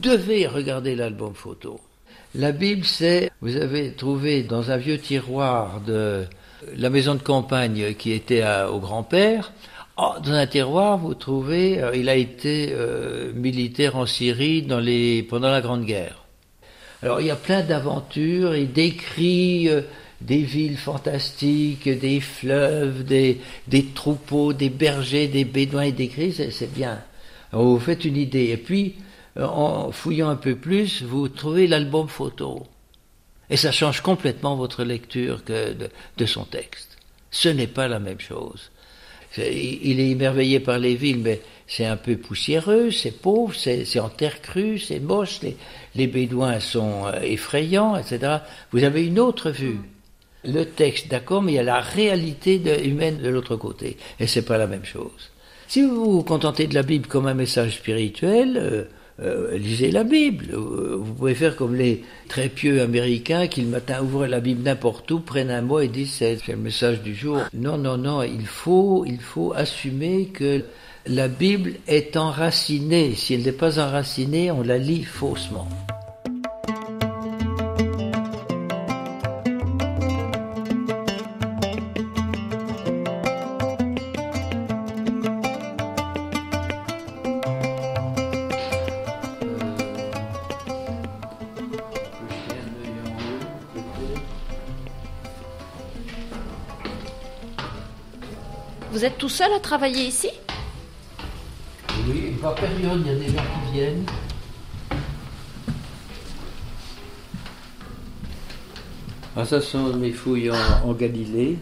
devez 0.00 0.46
regarder 0.46 0.96
l'album 0.96 1.34
photo. 1.34 1.80
La 2.34 2.50
Bible, 2.50 2.84
c'est, 2.84 3.30
vous 3.42 3.56
avez 3.56 3.92
trouvé 3.92 4.42
dans 4.42 4.70
un 4.70 4.78
vieux 4.78 4.98
tiroir 4.98 5.82
de 5.82 6.24
la 6.76 6.90
maison 6.90 7.14
de 7.14 7.22
campagne 7.22 7.94
qui 7.94 8.12
était 8.12 8.42
au 8.70 8.78
grand-père, 8.78 9.52
oh, 9.98 10.14
dans 10.24 10.32
un 10.32 10.46
tiroir, 10.46 10.96
vous 10.96 11.14
trouvez, 11.14 11.82
euh, 11.82 11.94
il 11.94 12.08
a 12.08 12.14
été 12.14 12.70
euh, 12.72 13.32
militaire 13.34 13.96
en 13.96 14.06
Syrie 14.06 14.66
pendant 15.28 15.50
la 15.50 15.60
Grande 15.60 15.84
Guerre. 15.84 16.24
Alors 17.02 17.20
il 17.20 17.26
y 17.26 17.30
a 17.30 17.36
plein 17.36 17.62
d'aventures, 17.62 18.54
il 18.54 18.72
décrit 18.72 19.68
euh, 19.68 19.82
des 20.26 20.42
villes 20.42 20.76
fantastiques, 20.76 21.88
des 21.88 22.20
fleuves, 22.20 23.04
des, 23.04 23.38
troupeaux, 23.94 24.52
des 24.52 24.70
bergers, 24.70 25.28
des 25.28 25.44
bédouins 25.44 25.82
et 25.82 25.92
des 25.92 26.06
gris, 26.06 26.32
c'est 26.32 26.72
bien. 26.72 27.02
vous 27.52 27.78
faites 27.78 28.04
une 28.04 28.16
idée. 28.16 28.50
Et 28.50 28.56
puis, 28.56 28.96
euh, 29.38 29.46
en 29.46 29.92
fouillant 29.92 30.28
un 30.28 30.36
peu 30.36 30.56
plus, 30.56 31.02
vous 31.02 31.28
trouvez 31.28 31.66
l'album 31.66 32.08
photo. 32.08 32.66
Et 33.50 33.56
ça 33.56 33.72
change 33.72 34.00
complètement 34.00 34.56
votre 34.56 34.84
lecture 34.84 35.42
de, 35.46 36.26
son 36.26 36.44
texte. 36.44 36.96
Ce 37.30 37.48
n'est 37.48 37.66
pas 37.66 37.88
la 37.88 37.98
même 37.98 38.20
chose. 38.20 38.70
Il 39.36 39.98
est 39.98 40.10
émerveillé 40.10 40.60
par 40.60 40.78
les 40.78 40.94
villes, 40.94 41.20
mais 41.20 41.40
c'est 41.66 41.86
un 41.86 41.96
peu 41.96 42.16
poussiéreux, 42.16 42.90
c'est 42.90 43.22
pauvre, 43.22 43.54
c'est 43.54 43.98
en 43.98 44.10
terre 44.10 44.42
crue, 44.42 44.78
c'est 44.78 45.00
moche, 45.00 45.40
les, 45.40 45.56
les 45.94 46.06
bédouins 46.06 46.60
sont 46.60 47.06
euh, 47.06 47.20
effrayants, 47.22 47.96
etc. 47.96 48.38
Vous 48.72 48.84
avez 48.84 49.06
une 49.06 49.18
autre 49.18 49.50
vue 49.50 49.78
le 50.44 50.64
texte, 50.64 51.08
d'accord, 51.08 51.42
mais 51.42 51.52
il 51.52 51.54
y 51.56 51.58
a 51.58 51.62
la 51.62 51.80
réalité 51.80 52.60
humaine 52.84 53.18
de 53.18 53.28
l'autre 53.28 53.56
côté. 53.56 53.96
Et 54.20 54.26
c'est 54.26 54.42
pas 54.42 54.58
la 54.58 54.66
même 54.66 54.84
chose. 54.84 55.30
Si 55.68 55.82
vous 55.82 56.16
vous 56.16 56.22
contentez 56.22 56.66
de 56.66 56.74
la 56.74 56.82
Bible 56.82 57.06
comme 57.06 57.26
un 57.26 57.34
message 57.34 57.76
spirituel, 57.76 58.56
euh, 58.56 58.84
euh, 59.20 59.56
lisez 59.56 59.90
la 59.90 60.04
Bible. 60.04 60.46
Euh, 60.52 60.96
vous 60.98 61.14
pouvez 61.14 61.34
faire 61.34 61.56
comme 61.56 61.74
les 61.74 62.02
très 62.28 62.48
pieux 62.48 62.82
américains 62.82 63.46
qui 63.46 63.62
le 63.62 63.68
matin 63.68 64.02
ouvrent 64.02 64.26
la 64.26 64.40
Bible 64.40 64.62
n'importe 64.62 65.10
où, 65.10 65.20
prennent 65.20 65.50
un 65.50 65.62
mot 65.62 65.80
et 65.80 65.88
disent 65.88 66.12
c'est 66.18 66.48
le 66.48 66.56
message 66.56 67.02
du 67.02 67.14
jour. 67.14 67.38
Non, 67.54 67.78
non, 67.78 67.96
non, 67.96 68.22
il 68.22 68.46
faut, 68.46 69.04
il 69.06 69.20
faut 69.20 69.52
assumer 69.54 70.26
que 70.26 70.64
la 71.06 71.28
Bible 71.28 71.74
est 71.88 72.16
enracinée. 72.16 73.14
Si 73.14 73.34
elle 73.34 73.42
n'est 73.42 73.52
pas 73.52 73.78
enracinée, 73.78 74.50
on 74.50 74.62
la 74.62 74.78
lit 74.78 75.04
faussement. 75.04 75.68
Vous 99.02 99.08
êtes 99.08 99.18
tout 99.18 99.28
seul 99.28 99.52
à 99.52 99.58
travailler 99.58 100.04
ici 100.04 100.28
Oui, 102.06 102.36
par 102.40 102.54
période, 102.54 103.02
il 103.04 103.06
y 103.08 103.10
a 103.10 103.18
des 103.18 103.26
gens 103.26 103.42
qui 103.66 103.72
viennent. 103.72 104.06
Ah, 109.36 109.44
ça 109.44 109.60
sont 109.60 109.92
mes 109.94 110.12
fouilles 110.12 110.52
en, 110.52 110.92
Galilée. 110.92 111.58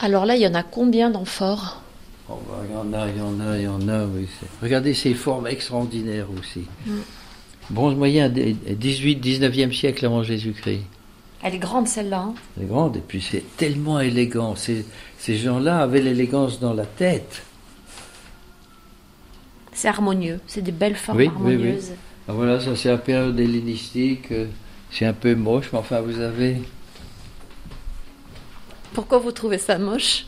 Alors 0.00 0.26
là, 0.26 0.34
il 0.34 0.42
y 0.42 0.48
en 0.48 0.54
a 0.54 0.64
combien 0.64 1.10
d'amphores 1.10 1.80
oh, 2.28 2.40
bah, 2.48 2.64
Il 2.68 2.74
y 2.74 2.76
en 2.76 2.92
a, 2.92 3.08
il 3.08 3.18
y 3.18 3.20
en 3.20 3.38
a, 3.38 3.56
il 3.56 3.62
y 3.62 3.68
en 3.68 3.88
a, 3.88 4.04
oui. 4.06 4.26
Regardez 4.60 4.94
ces 4.94 5.14
formes 5.14 5.46
extraordinaires 5.46 6.26
aussi. 6.36 6.66
Mm. 6.86 6.92
Bronze 7.70 7.94
moyen, 7.94 8.28
18-19e 8.28 9.72
siècle 9.72 10.06
avant 10.06 10.24
Jésus-Christ. 10.24 10.82
Elle 11.44 11.56
est 11.56 11.58
grande 11.58 11.86
celle-là. 11.86 12.20
Hein 12.20 12.34
Elle 12.56 12.62
est 12.62 12.66
grande 12.66 12.96
et 12.96 13.02
puis 13.06 13.20
c'est 13.20 13.44
tellement 13.58 14.00
élégant. 14.00 14.56
Ces, 14.56 14.86
ces 15.18 15.36
gens-là 15.36 15.80
avaient 15.80 16.00
l'élégance 16.00 16.58
dans 16.58 16.72
la 16.72 16.86
tête. 16.86 17.42
C'est 19.74 19.88
harmonieux, 19.88 20.40
c'est 20.46 20.62
des 20.62 20.72
belles 20.72 20.96
formes 20.96 21.20
harmonieuses. 21.20 21.90
Oui, 21.90 21.96
ah, 22.28 22.32
voilà, 22.32 22.60
ça 22.60 22.74
c'est 22.74 22.88
la 22.88 22.96
période 22.96 23.38
hellénistique. 23.38 24.32
Euh, 24.32 24.46
c'est 24.90 25.04
un 25.04 25.12
peu 25.12 25.34
moche, 25.34 25.68
mais 25.70 25.78
enfin 25.78 26.00
vous 26.00 26.18
avez. 26.18 26.62
Pourquoi 28.94 29.18
vous 29.18 29.32
trouvez 29.32 29.58
ça 29.58 29.76
moche? 29.76 30.24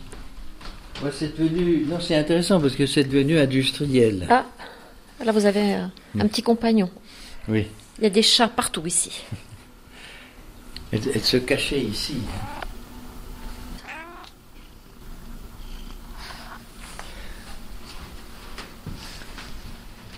C'est 1.13 1.39
devenu. 1.39 1.87
Non, 1.89 1.99
c'est 1.99 2.17
intéressant 2.17 2.61
parce 2.61 2.75
que 2.75 2.85
c'est 2.85 3.05
devenu 3.05 3.39
industriel. 3.39 4.27
Ah, 4.29 4.45
là 5.25 5.33
vous 5.33 5.47
avez 5.47 5.77
euh, 5.77 5.85
un 6.19 6.25
hmm. 6.25 6.29
petit 6.29 6.43
compagnon. 6.43 6.91
Oui. 7.49 7.69
Il 7.99 8.05
y 8.05 8.07
a 8.07 8.11
des 8.11 8.23
chats 8.23 8.49
partout 8.49 8.87
ici. 8.87 9.23
Et 10.93 11.01
elle 11.15 11.23
se 11.23 11.37
cacher 11.37 11.81
ici. 11.81 12.17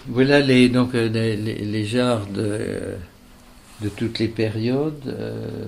Voilà 0.09 0.41
les, 0.41 0.69
donc, 0.71 0.95
euh, 0.95 1.09
les, 1.09 1.37
les 1.37 1.85
genres 1.85 2.27
de, 2.27 2.41
euh, 2.41 2.97
toutes 3.97 4.19
les 4.19 4.29
périodes. 4.29 5.07
Euh, 5.07 5.67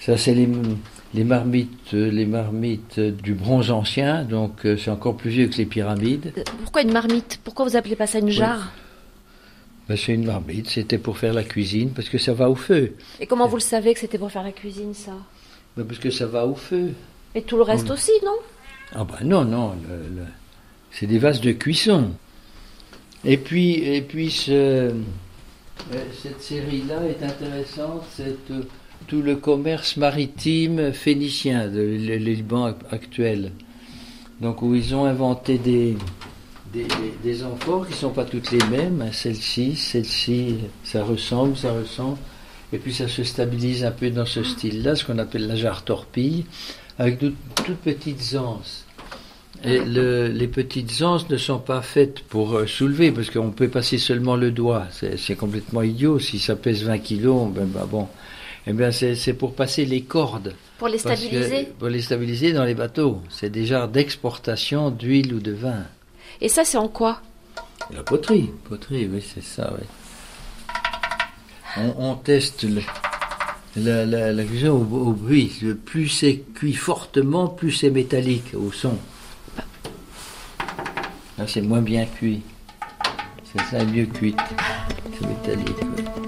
ça, 0.00 0.16
c'est 0.16 0.34
les, 0.34 1.24
marmites, 1.24 1.92
les 1.92 2.26
marmites 2.26 3.00
du 3.00 3.34
bronze 3.34 3.70
ancien, 3.70 4.24
donc 4.24 4.60
c'est 4.62 4.90
encore 4.90 5.16
plus 5.16 5.30
vieux 5.30 5.46
que 5.48 5.56
les 5.56 5.64
pyramides. 5.66 6.32
Pourquoi 6.62 6.82
une 6.82 6.92
marmite? 6.92 7.40
Pourquoi 7.42 7.66
vous 7.66 7.76
appelez 7.76 7.96
pas 7.96 8.06
ça 8.06 8.18
une 8.18 8.30
jarre? 8.30 8.72
C'est 9.96 10.12
une 10.12 10.26
marmite, 10.26 10.68
c'était 10.68 10.98
pour 10.98 11.16
faire 11.16 11.32
la 11.32 11.44
cuisine, 11.44 11.90
parce 11.90 12.10
que 12.10 12.18
ça 12.18 12.34
va 12.34 12.50
au 12.50 12.54
feu. 12.54 12.94
Et 13.20 13.26
comment 13.26 13.48
vous 13.48 13.56
le 13.56 13.62
savez 13.62 13.94
que 13.94 14.00
c'était 14.00 14.18
pour 14.18 14.30
faire 14.30 14.42
la 14.42 14.52
cuisine, 14.52 14.92
ça? 14.92 15.12
Ben, 15.76 15.84
Parce 15.84 15.98
que 15.98 16.10
ça 16.10 16.26
va 16.26 16.44
au 16.44 16.54
feu. 16.54 16.92
Et 17.34 17.42
tout 17.42 17.56
le 17.56 17.62
reste 17.62 17.90
aussi, 17.90 18.12
non? 18.24 18.36
Ah 18.94 19.04
ben 19.04 19.26
non, 19.26 19.44
non, 19.44 19.74
c'est 20.90 21.06
des 21.06 21.18
vases 21.18 21.40
de 21.40 21.52
cuisson. 21.52 22.10
Et 23.24 23.36
puis, 23.36 23.74
et 23.74 24.00
puis 24.00 24.30
ce, 24.30 24.92
cette 26.22 26.40
série-là 26.40 27.02
est 27.06 27.22
intéressante, 27.22 28.04
c'est 28.16 28.36
tout 29.06 29.22
le 29.22 29.36
commerce 29.36 29.96
maritime 29.96 30.92
phénicien, 30.92 31.68
de, 31.68 31.80
le, 31.80 32.16
Liban 32.16 32.74
actuel. 32.90 33.52
Donc 34.40 34.62
où 34.62 34.74
ils 34.74 34.94
ont 34.94 35.04
inventé 35.04 35.58
des, 35.58 35.96
des, 36.72 36.86
des 37.22 37.44
amphores 37.44 37.86
qui 37.86 37.92
ne 37.92 37.98
sont 37.98 38.10
pas 38.10 38.24
toutes 38.24 38.50
les 38.50 38.64
mêmes. 38.66 39.08
Celle-ci, 39.12 39.76
celle-ci, 39.76 40.56
ça 40.84 41.02
ressemble, 41.02 41.56
ça 41.56 41.72
ressemble. 41.72 42.18
Et 42.72 42.78
puis 42.78 42.92
ça 42.92 43.08
se 43.08 43.24
stabilise 43.24 43.84
un 43.84 43.90
peu 43.90 44.10
dans 44.10 44.26
ce 44.26 44.42
style-là, 44.42 44.94
ce 44.94 45.04
qu'on 45.04 45.18
appelle 45.18 45.46
la 45.46 45.56
jarre 45.56 45.84
torpille, 45.84 46.44
avec 46.98 47.18
de, 47.18 47.32
toutes 47.64 47.78
petites 47.78 48.36
anses. 48.36 48.84
Et 49.64 49.80
les 49.80 50.48
petites 50.48 51.02
anses 51.02 51.28
ne 51.28 51.36
sont 51.36 51.58
pas 51.58 51.82
faites 51.82 52.20
pour 52.20 52.54
euh, 52.54 52.66
soulever, 52.66 53.10
parce 53.10 53.30
qu'on 53.30 53.50
peut 53.50 53.68
passer 53.68 53.98
seulement 53.98 54.36
le 54.36 54.52
doigt. 54.52 54.86
C'est 54.90 55.34
complètement 55.34 55.82
idiot. 55.82 56.20
Si 56.20 56.38
ça 56.38 56.54
pèse 56.54 56.84
20 56.84 56.98
kilos, 56.98 57.48
ben, 57.52 57.64
ben 57.66 57.86
bon. 57.86 58.06
Eh 58.68 58.72
bien, 58.72 58.92
c'est 58.92 59.32
pour 59.32 59.54
passer 59.54 59.84
les 59.84 60.02
cordes. 60.02 60.54
Pour 60.78 60.88
les 60.88 60.98
stabiliser? 60.98 61.70
Pour 61.78 61.88
les 61.88 62.02
stabiliser 62.02 62.52
dans 62.52 62.64
les 62.64 62.74
bateaux. 62.74 63.20
C'est 63.30 63.50
des 63.50 63.66
genres 63.66 63.88
d'exportation 63.88 64.90
d'huile 64.90 65.34
ou 65.34 65.40
de 65.40 65.52
vin. 65.52 65.84
Et 66.40 66.48
ça, 66.48 66.64
c'est 66.64 66.78
en 66.78 66.88
quoi 66.88 67.20
La 67.90 68.02
poterie. 68.02 68.50
Poterie, 68.68 69.08
oui, 69.12 69.24
c'est 69.34 69.42
ça, 69.42 69.72
oui. 69.78 69.86
On, 71.96 72.14
teste 72.16 72.66
la, 73.76 74.04
la, 74.04 74.44
cuisson 74.44 74.68
au, 74.68 74.96
au 74.96 75.12
bruit. 75.12 75.62
Plus 75.84 76.08
c'est 76.08 76.42
cuit 76.54 76.74
fortement, 76.74 77.46
plus 77.46 77.70
c'est 77.70 77.90
métallique 77.90 78.52
au 78.54 78.72
son. 78.72 78.96
Là, 81.38 81.46
c'est 81.46 81.62
moins 81.62 81.82
bien 81.82 82.04
cuit. 82.06 82.42
C'est 83.44 83.62
ça, 83.70 83.84
mieux 83.84 84.06
cuit. 84.06 84.34
C'est 85.12 85.26
métallique. 85.26 86.27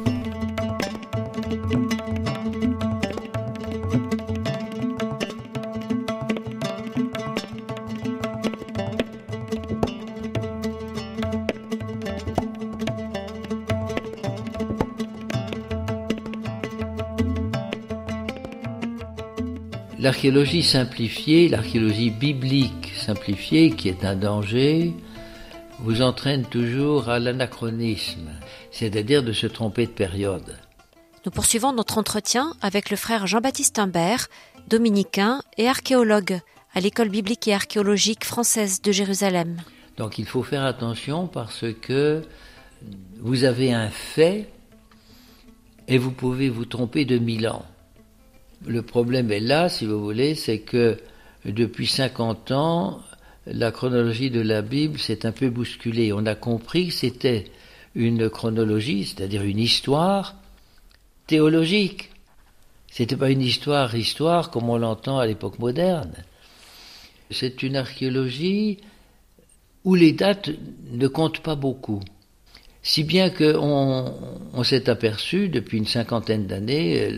L'archéologie 20.10 20.64
simplifiée, 20.64 21.48
l'archéologie 21.48 22.10
biblique 22.10 22.92
simplifiée, 22.96 23.70
qui 23.70 23.88
est 23.88 24.04
un 24.04 24.16
danger, 24.16 24.92
vous 25.78 26.02
entraîne 26.02 26.44
toujours 26.44 27.08
à 27.08 27.20
l'anachronisme, 27.20 28.28
c'est-à-dire 28.72 29.22
de 29.22 29.32
se 29.32 29.46
tromper 29.46 29.86
de 29.86 29.92
période. 29.92 30.58
Nous 31.24 31.30
poursuivons 31.30 31.72
notre 31.72 31.96
entretien 31.96 32.54
avec 32.60 32.90
le 32.90 32.96
frère 32.96 33.28
Jean-Baptiste 33.28 33.78
Humbert, 33.78 34.26
dominicain 34.66 35.42
et 35.56 35.68
archéologue 35.68 36.40
à 36.74 36.80
l'école 36.80 37.10
biblique 37.10 37.46
et 37.46 37.54
archéologique 37.54 38.24
française 38.24 38.82
de 38.82 38.90
Jérusalem. 38.90 39.58
Donc 39.96 40.18
il 40.18 40.26
faut 40.26 40.42
faire 40.42 40.64
attention 40.64 41.28
parce 41.28 41.66
que 41.80 42.22
vous 43.20 43.44
avez 43.44 43.72
un 43.72 43.90
fait 43.90 44.48
et 45.86 45.98
vous 45.98 46.10
pouvez 46.10 46.48
vous 46.48 46.64
tromper 46.64 47.04
de 47.04 47.18
mille 47.18 47.46
ans. 47.46 47.64
Le 48.66 48.82
problème 48.82 49.32
est 49.32 49.40
là, 49.40 49.68
si 49.68 49.86
vous 49.86 50.02
voulez, 50.02 50.34
c'est 50.34 50.58
que 50.58 50.98
depuis 51.44 51.86
50 51.86 52.50
ans, 52.50 53.00
la 53.46 53.72
chronologie 53.72 54.30
de 54.30 54.40
la 54.40 54.60
Bible 54.60 54.98
s'est 54.98 55.24
un 55.24 55.32
peu 55.32 55.48
bousculée. 55.48 56.12
On 56.12 56.26
a 56.26 56.34
compris 56.34 56.88
que 56.88 56.94
c'était 56.94 57.46
une 57.94 58.28
chronologie, 58.28 59.06
c'est-à-dire 59.06 59.42
une 59.42 59.58
histoire 59.58 60.36
théologique. 61.26 62.10
C'était 62.90 63.16
pas 63.16 63.30
une 63.30 63.40
histoire, 63.40 63.94
histoire 63.94 64.50
comme 64.50 64.68
on 64.68 64.76
l'entend 64.76 65.18
à 65.18 65.26
l'époque 65.26 65.58
moderne. 65.58 66.12
C'est 67.30 67.62
une 67.62 67.76
archéologie 67.76 68.78
où 69.84 69.94
les 69.94 70.12
dates 70.12 70.50
ne 70.90 71.08
comptent 71.08 71.40
pas 71.40 71.54
beaucoup. 71.54 72.00
Si 72.82 73.04
bien 73.04 73.30
qu'on 73.30 74.14
on, 74.52 74.64
s'est 74.64 74.88
aperçu 74.90 75.48
depuis 75.48 75.78
une 75.78 75.86
cinquantaine 75.86 76.46
d'années, 76.46 77.10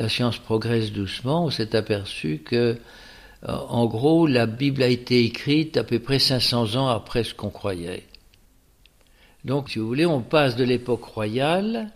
la 0.00 0.08
science 0.08 0.38
progresse 0.38 0.92
doucement, 0.92 1.44
on 1.44 1.50
s'est 1.50 1.76
aperçu 1.76 2.38
que 2.42 2.78
euh, 3.46 3.52
en 3.52 3.84
gros, 3.84 4.26
la 4.26 4.46
Bible 4.46 4.82
a 4.82 4.88
été 4.88 5.24
écrite 5.24 5.76
à 5.76 5.84
peu 5.84 5.98
près 5.98 6.18
500 6.18 6.76
ans 6.76 6.88
après 6.88 7.22
ce 7.22 7.34
qu'on 7.34 7.50
croyait. 7.50 8.06
Donc, 9.44 9.68
si 9.68 9.78
vous 9.78 9.86
voulez, 9.86 10.06
on 10.06 10.22
passe 10.22 10.56
de 10.56 10.64
l'époque 10.64 11.04
royale, 11.04 11.90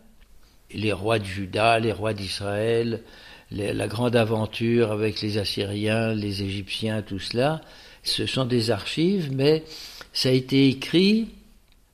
les 0.71 0.93
rois 0.93 1.19
de 1.19 1.25
Juda, 1.25 1.79
les 1.79 1.93
rois 1.93 2.13
d'Israël, 2.13 3.03
la 3.51 3.89
grande 3.89 4.17
aventure 4.17 4.93
avec 4.93 5.23
les 5.23 5.39
Assyriens, 5.39 6.13
les 6.13 6.43
Égyptiens, 6.43 7.01
tout 7.01 7.19
cela, 7.19 7.63
ce 8.03 8.27
sont 8.27 8.45
des 8.45 8.71
archives, 8.71 9.31
mais 9.33 9.65
ça 10.13 10.29
a 10.29 10.33
été 10.33 10.69
écrit 10.69 11.29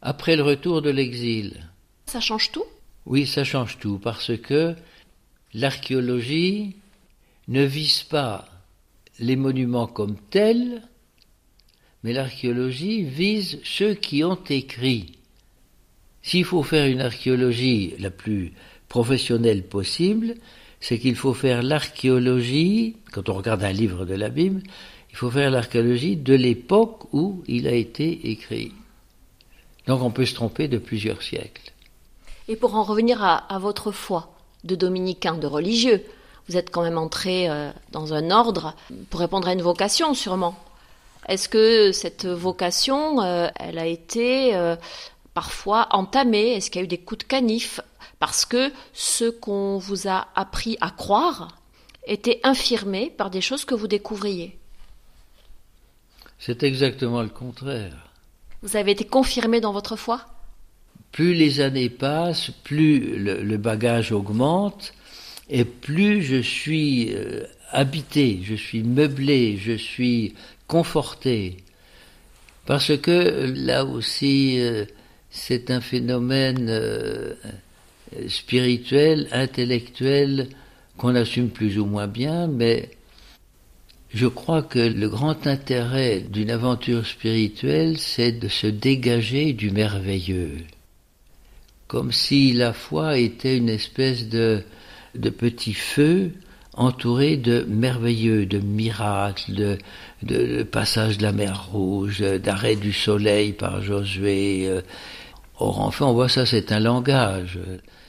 après 0.02 0.34
le 0.34 0.42
retour 0.42 0.82
de 0.82 0.90
l'exil. 0.90 1.68
Ça 2.06 2.20
change 2.20 2.50
tout? 2.50 2.64
Oui, 3.06 3.26
ça 3.28 3.44
change 3.44 3.78
tout, 3.78 4.00
parce 4.02 4.36
que 4.36 4.74
l'archéologie 5.54 6.76
ne 7.48 7.64
vise 7.64 8.02
pas 8.02 8.48
les 9.18 9.36
monuments 9.36 9.86
comme 9.86 10.16
tels, 10.30 10.82
mais 12.02 12.12
l'archéologie 12.12 13.02
vise 13.02 13.58
ceux 13.64 13.94
qui 13.94 14.24
ont 14.24 14.38
écrit. 14.48 15.12
S'il 16.22 16.44
faut 16.44 16.62
faire 16.62 16.86
une 16.86 17.00
archéologie 17.00 17.94
la 17.98 18.10
plus 18.10 18.52
professionnelle 18.88 19.64
possible, 19.64 20.34
c'est 20.80 20.98
qu'il 20.98 21.16
faut 21.16 21.34
faire 21.34 21.62
l'archéologie, 21.62 22.96
quand 23.12 23.28
on 23.28 23.34
regarde 23.34 23.62
un 23.62 23.72
livre 23.72 24.06
de 24.06 24.14
la 24.14 24.30
Bible, 24.30 24.62
il 25.10 25.16
faut 25.16 25.30
faire 25.30 25.50
l'archéologie 25.50 26.16
de 26.16 26.34
l'époque 26.34 27.12
où 27.12 27.42
il 27.46 27.66
a 27.66 27.72
été 27.72 28.30
écrit. 28.30 28.72
Donc 29.86 30.02
on 30.02 30.10
peut 30.10 30.24
se 30.24 30.34
tromper 30.34 30.68
de 30.68 30.78
plusieurs 30.78 31.22
siècles. 31.22 31.72
Et 32.48 32.56
pour 32.56 32.74
en 32.74 32.82
revenir 32.82 33.22
à, 33.22 33.58
votre 33.58 33.92
foi 33.92 34.34
de 34.64 34.74
dominicain, 34.74 35.34
de 35.34 35.46
religieux, 35.46 36.04
vous 36.50 36.56
êtes 36.56 36.70
quand 36.70 36.82
même 36.82 36.98
entré 36.98 37.48
euh, 37.48 37.70
dans 37.92 38.12
un 38.12 38.32
ordre 38.32 38.74
pour 39.08 39.20
répondre 39.20 39.46
à 39.46 39.52
une 39.52 39.62
vocation, 39.62 40.14
sûrement. 40.14 40.56
Est-ce 41.28 41.48
que 41.48 41.92
cette 41.92 42.26
vocation, 42.26 43.22
euh, 43.22 43.46
elle 43.54 43.78
a 43.78 43.86
été 43.86 44.56
euh, 44.56 44.74
parfois 45.32 45.86
entamée? 45.92 46.54
Est-ce 46.54 46.70
qu'il 46.70 46.80
y 46.80 46.82
a 46.82 46.86
eu 46.86 46.88
des 46.88 46.98
coups 46.98 47.20
de 47.20 47.28
canif? 47.28 47.80
Parce 48.18 48.44
que 48.44 48.72
ce 48.92 49.30
qu'on 49.30 49.78
vous 49.78 50.08
a 50.08 50.26
appris 50.34 50.76
à 50.80 50.90
croire 50.90 51.56
était 52.04 52.40
infirmé 52.42 53.10
par 53.16 53.30
des 53.30 53.40
choses 53.40 53.64
que 53.64 53.76
vous 53.76 53.86
découvriez. 53.86 54.58
C'est 56.40 56.64
exactement 56.64 57.22
le 57.22 57.28
contraire. 57.28 58.10
Vous 58.62 58.76
avez 58.76 58.90
été 58.90 59.04
confirmé 59.04 59.60
dans 59.60 59.72
votre 59.72 59.94
foi? 59.94 60.26
Plus 61.12 61.34
les 61.34 61.60
années 61.60 61.90
passent, 61.90 62.50
plus 62.64 63.18
le 63.18 63.56
bagage 63.56 64.12
augmente, 64.12 64.94
et 65.50 65.64
plus 65.64 66.22
je 66.22 66.40
suis 66.40 67.12
euh, 67.12 67.42
habité, 67.72 68.40
je 68.44 68.54
suis 68.54 68.84
meublé, 68.84 69.56
je 69.56 69.72
suis 69.72 70.34
conforté. 70.68 71.56
Parce 72.66 72.96
que 72.96 73.52
là 73.56 73.84
aussi, 73.84 74.60
euh, 74.60 74.84
c'est 75.30 75.72
un 75.72 75.80
phénomène 75.80 76.68
euh, 76.70 77.34
spirituel, 78.28 79.28
intellectuel, 79.32 80.48
qu'on 80.96 81.16
assume 81.16 81.48
plus 81.48 81.78
ou 81.78 81.86
moins 81.86 82.06
bien, 82.06 82.46
mais 82.46 82.90
je 84.14 84.26
crois 84.26 84.62
que 84.62 84.78
le 84.78 85.08
grand 85.08 85.46
intérêt 85.48 86.20
d'une 86.20 86.50
aventure 86.50 87.06
spirituelle, 87.06 87.98
c'est 87.98 88.32
de 88.32 88.48
se 88.48 88.66
dégager 88.68 89.52
du 89.52 89.72
merveilleux. 89.72 90.58
Comme 91.90 92.12
si 92.12 92.52
la 92.52 92.72
foi 92.72 93.18
était 93.18 93.56
une 93.56 93.68
espèce 93.68 94.28
de 94.28 94.62
petits 95.12 95.74
feux 95.74 96.30
entourés 96.74 97.36
de 97.36 97.66
merveilleux, 97.68 98.46
de 98.46 98.58
miracles, 98.58 99.54
de, 99.54 99.78
de, 100.22 100.62
passage 100.62 101.18
de 101.18 101.24
la 101.24 101.32
mer 101.32 101.66
Rouge, 101.72 102.20
d'arrêt 102.20 102.76
du 102.76 102.92
soleil 102.92 103.54
par 103.54 103.82
Josué. 103.82 104.68
Euh, 104.68 104.82
Or, 105.58 105.80
enfin, 105.80 106.06
on 106.06 106.12
voit 106.12 106.28
ça, 106.28 106.46
c'est 106.46 106.70
un 106.70 106.78
langage. 106.78 107.58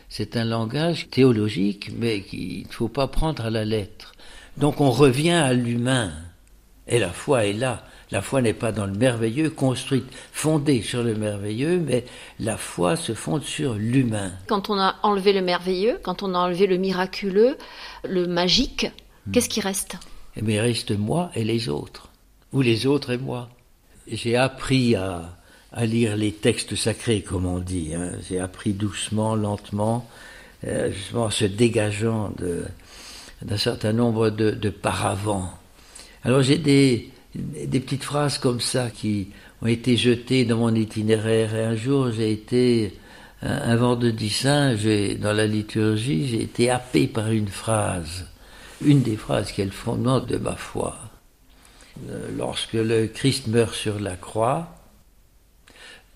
C'est 0.09 0.37
un 0.37 0.45
langage 0.45 1.09
théologique, 1.09 1.89
mais 1.97 2.21
qu'il 2.21 2.67
ne 2.67 2.71
faut 2.71 2.87
pas 2.87 3.07
prendre 3.07 3.43
à 3.43 3.49
la 3.49 3.65
lettre. 3.65 4.11
Donc, 4.57 4.79
on 4.79 4.91
revient 4.91 5.31
à 5.31 5.53
l'humain. 5.53 6.13
Et 6.87 6.99
la 6.99 7.09
foi 7.09 7.47
est 7.47 7.53
là. 7.53 7.83
La 8.11 8.21
foi 8.21 8.41
n'est 8.41 8.53
pas 8.53 8.73
dans 8.73 8.85
le 8.85 8.93
merveilleux, 8.93 9.49
construite, 9.49 10.05
fondée 10.33 10.81
sur 10.81 11.01
le 11.01 11.15
merveilleux, 11.15 11.79
mais 11.79 12.03
la 12.39 12.57
foi 12.57 12.97
se 12.97 13.13
fonde 13.13 13.43
sur 13.43 13.75
l'humain. 13.75 14.33
Quand 14.47 14.69
on 14.69 14.77
a 14.77 14.95
enlevé 15.03 15.31
le 15.31 15.41
merveilleux, 15.41 15.97
quand 16.03 16.21
on 16.21 16.35
a 16.35 16.39
enlevé 16.39 16.67
le 16.67 16.77
miraculeux, 16.77 17.57
le 18.03 18.27
magique, 18.27 18.91
hmm. 19.25 19.31
qu'est-ce 19.31 19.47
qui 19.47 19.61
reste? 19.61 19.95
Eh 20.35 20.41
bien, 20.41 20.57
il 20.57 20.67
reste 20.67 20.91
moi 20.91 21.31
et 21.35 21.45
les 21.45 21.69
autres, 21.69 22.09
ou 22.51 22.61
les 22.61 22.85
autres 22.85 23.11
et 23.11 23.17
moi. 23.17 23.49
J'ai 24.07 24.35
appris 24.35 24.95
à, 24.95 25.37
lire 25.81 26.17
les 26.17 26.33
textes 26.33 26.75
sacrés, 26.75 27.21
comme 27.21 27.45
on 27.45 27.59
dit. 27.59 27.93
Hein. 27.95 28.11
J'ai 28.27 28.41
appris 28.41 28.73
doucement, 28.73 29.35
lentement, 29.35 30.05
euh, 30.67 30.91
justement 30.91 31.25
en 31.25 31.29
se 31.29 31.45
dégageant 31.45 32.33
d'un 33.41 33.57
certain 33.57 33.93
nombre 33.93 34.29
de, 34.29 34.51
de 34.51 34.69
paravents. 34.69 35.49
Alors 36.23 36.41
j'ai 36.41 36.57
des, 36.57 37.10
des 37.35 37.79
petites 37.79 38.03
phrases 38.03 38.37
comme 38.37 38.59
ça 38.59 38.89
qui 38.89 39.29
ont 39.61 39.67
été 39.67 39.95
jetées 39.95 40.45
dans 40.45 40.57
mon 40.57 40.75
itinéraire. 40.75 41.55
Et 41.55 41.63
un 41.63 41.75
jour, 41.75 42.11
j'ai 42.11 42.31
été, 42.31 42.97
un, 43.41 43.75
vendredi 43.75 44.29
saint, 44.29 44.75
dans 45.19 45.33
la 45.33 45.47
liturgie, 45.47 46.27
j'ai 46.27 46.43
été 46.43 46.69
happé 46.69 47.07
par 47.07 47.31
une 47.31 47.47
phrase, 47.47 48.27
une 48.83 49.01
des 49.01 49.17
phrases 49.17 49.51
qui 49.51 49.61
est 49.61 49.65
le 49.65 49.71
fondement 49.71 50.19
de 50.19 50.37
ma 50.37 50.55
foi. 50.55 50.97
Euh, 52.09 52.29
lorsque 52.37 52.73
le 52.73 53.07
Christ 53.07 53.47
meurt 53.47 53.75
sur 53.75 53.99
la 53.99 54.15
croix, 54.15 54.75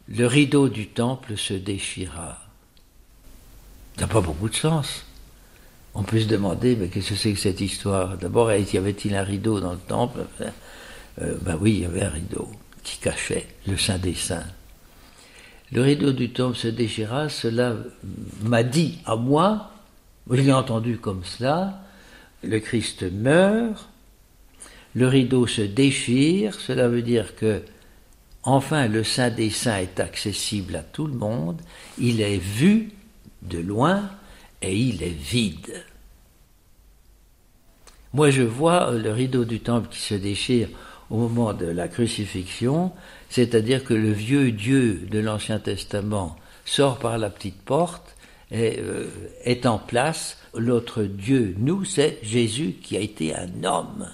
le 0.07 0.25
rideau 0.25 0.69
du 0.69 0.87
temple 0.87 1.37
se 1.37 1.53
déchira. 1.53 2.39
Ça 3.95 4.01
n'a 4.01 4.07
pas 4.07 4.21
beaucoup 4.21 4.49
de 4.49 4.55
sens. 4.55 5.05
On 5.93 6.03
peut 6.03 6.19
se 6.19 6.27
demander, 6.27 6.75
mais 6.75 6.89
qu'est-ce 6.89 7.09
que 7.09 7.15
c'est 7.15 7.33
que 7.33 7.39
cette 7.39 7.61
histoire? 7.61 8.17
D'abord, 8.17 8.51
y 8.51 8.77
avait-il 8.77 9.15
un 9.15 9.23
rideau 9.23 9.61
dans 9.61 9.71
le 9.71 9.79
temple? 9.79 10.25
Euh, 11.21 11.37
ben 11.41 11.57
oui, 11.59 11.73
il 11.73 11.79
y 11.81 11.85
avait 11.85 12.03
un 12.03 12.09
rideau 12.09 12.49
qui 12.83 12.97
cachait 12.99 13.47
le 13.67 13.77
Saint 13.77 13.97
des 13.97 14.13
Saints. 14.13 14.47
Le 15.71 15.81
rideau 15.81 16.11
du 16.11 16.31
temple 16.31 16.57
se 16.57 16.67
déchira, 16.67 17.29
cela 17.29 17.75
m'a 18.43 18.63
dit 18.63 18.99
à 19.05 19.15
moi, 19.15 19.71
je 20.29 20.41
l'ai 20.41 20.53
entendu 20.53 20.97
comme 20.97 21.23
cela, 21.23 21.81
le 22.43 22.59
Christ 22.59 23.03
meurt, 23.11 23.89
le 24.93 25.07
rideau 25.07 25.47
se 25.47 25.61
déchire, 25.61 26.59
cela 26.59 26.87
veut 26.87 27.01
dire 27.01 27.35
que 27.35 27.63
enfin 28.43 28.87
le 28.87 29.03
Saint 29.03 29.31
des 29.31 29.49
Saints 29.49 29.79
est 29.79 29.99
accessible 29.99 30.75
à 30.75 30.83
tout 30.83 31.07
le 31.07 31.13
monde, 31.13 31.61
il 31.97 32.21
est 32.21 32.37
vu 32.37 32.91
de 33.41 33.59
loin 33.59 34.09
et 34.61 34.77
il 34.77 35.03
est 35.03 35.09
vide. 35.09 35.83
Moi 38.13 38.29
je 38.29 38.43
vois 38.43 38.91
le 38.91 39.11
rideau 39.11 39.45
du 39.45 39.59
temple 39.59 39.89
qui 39.89 39.99
se 39.99 40.15
déchire 40.15 40.69
au 41.09 41.17
moment 41.17 41.53
de 41.53 41.65
la 41.65 41.87
crucifixion, 41.87 42.91
c'est-à-dire 43.29 43.83
que 43.83 43.93
le 43.93 44.11
vieux 44.11 44.51
Dieu 44.51 45.01
de 45.09 45.19
l'Ancien 45.19 45.59
Testament 45.59 46.35
sort 46.65 46.97
par 46.97 47.17
la 47.17 47.29
petite 47.29 47.61
porte 47.61 48.15
et 48.51 48.79
euh, 48.79 49.07
est 49.43 49.65
en 49.65 49.77
place. 49.77 50.37
L'autre 50.55 51.03
Dieu, 51.03 51.55
nous, 51.57 51.85
c'est 51.85 52.19
Jésus 52.23 52.75
qui 52.81 52.97
a 52.97 52.99
été 52.99 53.35
un 53.35 53.63
homme. 53.63 54.07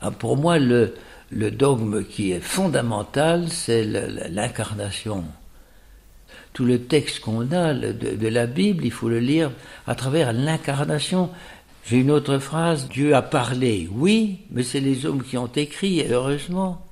Ah, 0.00 0.10
pour 0.10 0.36
moi, 0.36 0.58
le, 0.58 0.94
dogme 1.30 2.04
qui 2.04 2.32
est 2.32 2.40
fondamental, 2.40 3.48
c'est 3.50 3.84
l'incarnation. 3.84 5.24
Tout 6.52 6.64
le 6.64 6.80
texte 6.80 7.20
qu'on 7.20 7.52
a 7.52 7.74
de 7.74 8.28
la 8.28 8.46
Bible, 8.46 8.84
il 8.84 8.90
faut 8.90 9.08
le 9.08 9.20
lire 9.20 9.52
à 9.86 9.94
travers 9.94 10.32
l'incarnation. 10.32 11.30
J'ai 11.84 11.98
une 11.98 12.10
autre 12.10 12.38
phrase, 12.38 12.88
Dieu 12.88 13.14
a 13.14 13.22
parlé, 13.22 13.88
oui, 13.92 14.40
mais 14.50 14.62
c'est 14.62 14.80
les 14.80 15.06
hommes 15.06 15.22
qui 15.22 15.36
ont 15.36 15.50
écrit, 15.56 16.00
et 16.00 16.08
heureusement. 16.08 16.86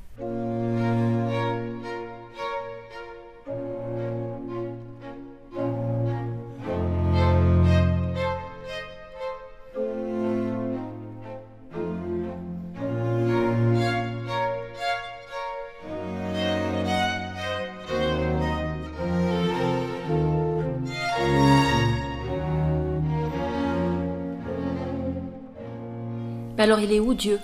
Il 26.78 26.92
est 26.92 27.00
où 27.00 27.14
Dieu? 27.14 27.38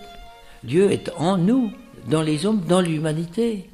Dieu 0.62 0.90
est 0.90 1.10
en 1.16 1.36
nous, 1.36 1.70
dans 2.08 2.22
les 2.22 2.46
hommes, 2.46 2.62
dans 2.66 2.80
l'humanité. 2.80 3.68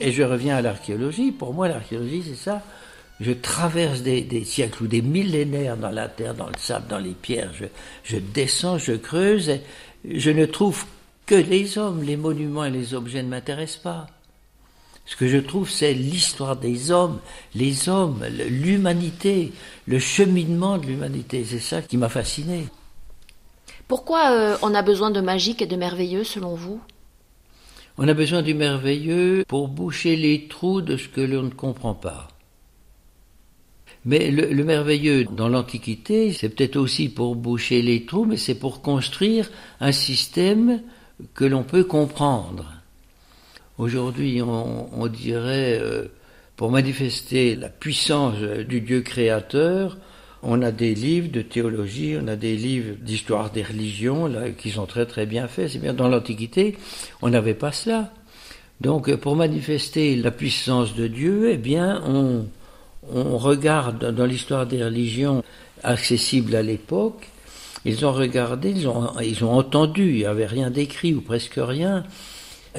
Et 0.00 0.12
je 0.12 0.22
reviens 0.22 0.56
à 0.56 0.62
l'archéologie. 0.62 1.32
Pour 1.32 1.54
moi, 1.54 1.68
l'archéologie, 1.68 2.24
c'est 2.26 2.34
ça. 2.34 2.62
Je 3.20 3.30
traverse 3.30 4.02
des, 4.02 4.44
siècles 4.44 4.84
ou 4.84 4.86
des 4.88 5.02
millénaires 5.02 5.76
dans 5.76 5.90
la 5.90 6.08
terre, 6.08 6.34
dans 6.34 6.48
le 6.48 6.58
sable, 6.58 6.88
dans 6.88 6.98
les 6.98 7.12
pierres. 7.12 7.52
Je, 7.54 7.66
je 8.02 8.16
descends, 8.16 8.78
je 8.78 8.92
creuse. 8.92 9.50
Et 9.50 9.60
je 10.04 10.30
ne 10.30 10.46
trouve 10.46 10.84
que 11.26 11.36
les 11.36 11.78
hommes. 11.78 12.02
Les 12.02 12.16
monuments 12.16 12.64
et 12.64 12.70
les 12.70 12.94
objets 12.94 13.22
ne 13.22 13.28
m'intéressent 13.28 13.82
pas. 13.82 14.06
Ce 15.06 15.16
que 15.16 15.28
je 15.28 15.38
trouve, 15.38 15.70
c'est 15.70 15.92
l'histoire 15.92 16.56
des 16.56 16.90
hommes, 16.90 17.20
les 17.54 17.88
hommes, 17.88 18.24
l'humanité, 18.48 19.52
le 19.86 19.98
cheminement 19.98 20.78
de 20.78 20.86
l'humanité. 20.86 21.44
C'est 21.44 21.58
ça 21.58 21.82
qui 21.82 21.98
m'a 21.98 22.08
fasciné. 22.08 22.66
Pourquoi 23.88 24.30
euh, 24.32 24.56
on 24.62 24.74
a 24.74 24.82
besoin 24.82 25.10
de 25.10 25.20
magique 25.20 25.60
et 25.62 25.66
de 25.66 25.76
merveilleux 25.76 26.24
selon 26.24 26.54
vous? 26.54 26.80
On 27.96 28.08
a 28.08 28.14
besoin 28.14 28.42
du 28.42 28.54
merveilleux 28.54 29.44
pour 29.46 29.68
boucher 29.68 30.16
les 30.16 30.48
trous 30.48 30.80
de 30.80 30.96
ce 30.96 31.08
que 31.08 31.20
l'on 31.20 31.42
ne 31.42 31.50
comprend 31.50 31.94
pas. 31.94 32.28
Mais 34.04 34.30
le, 34.30 34.64
merveilleux 34.64 35.24
dans 35.24 35.48
l'Antiquité, 35.48 36.32
c'est 36.32 36.50
peut-être 36.50 36.76
aussi 36.76 37.08
pour 37.08 37.36
boucher 37.36 37.80
les 37.80 38.04
trous, 38.04 38.24
mais 38.24 38.36
c'est 38.36 38.58
pour 38.58 38.82
construire 38.82 39.50
un 39.80 39.92
système 39.92 40.82
que 41.34 41.44
l'on 41.44 41.62
peut 41.62 41.84
comprendre. 41.84 42.70
Aujourd'hui, 43.78 44.42
on, 44.42 45.06
dirait, 45.06 45.78
euh, 45.80 46.08
pour 46.56 46.70
manifester 46.70 47.56
la 47.56 47.68
puissance 47.68 48.36
du 48.36 48.80
Dieu 48.80 49.00
créateur, 49.00 49.96
on 50.44 50.62
a 50.62 50.70
des 50.70 50.94
livres 50.94 51.30
de 51.30 51.42
théologie, 51.42 52.16
on 52.22 52.28
a 52.28 52.36
des 52.36 52.56
livres 52.56 52.94
d'histoire 53.00 53.50
des 53.50 53.62
religions 53.62 54.26
là, 54.26 54.50
qui 54.50 54.70
sont 54.70 54.86
très 54.86 55.06
très 55.06 55.26
bien 55.26 55.48
faits. 55.48 55.70
C'est 55.70 55.78
bien 55.78 55.94
dans 55.94 56.08
l'Antiquité, 56.08 56.76
on 57.22 57.30
n'avait 57.30 57.54
pas 57.54 57.72
cela. 57.72 58.12
Donc 58.80 59.14
pour 59.16 59.36
manifester 59.36 60.16
la 60.16 60.30
puissance 60.30 60.94
de 60.94 61.06
Dieu, 61.06 61.50
eh 61.52 61.56
bien 61.56 62.02
on, 62.06 62.46
regarde 63.36 64.14
dans 64.14 64.24
l'histoire 64.24 64.66
des 64.66 64.82
religions 64.82 65.42
accessibles 65.82 66.56
à 66.56 66.62
l'époque, 66.62 67.28
ils 67.84 68.06
ont 68.06 68.12
regardé, 68.12 68.70
ils 68.70 68.88
ont, 68.88 69.10
ils 69.20 69.44
ont 69.44 69.52
entendu, 69.52 70.10
il 70.10 70.16
n'y 70.16 70.24
avait 70.24 70.46
rien 70.46 70.70
d'écrit 70.70 71.14
ou 71.14 71.20
presque 71.20 71.58
rien. 71.58 72.04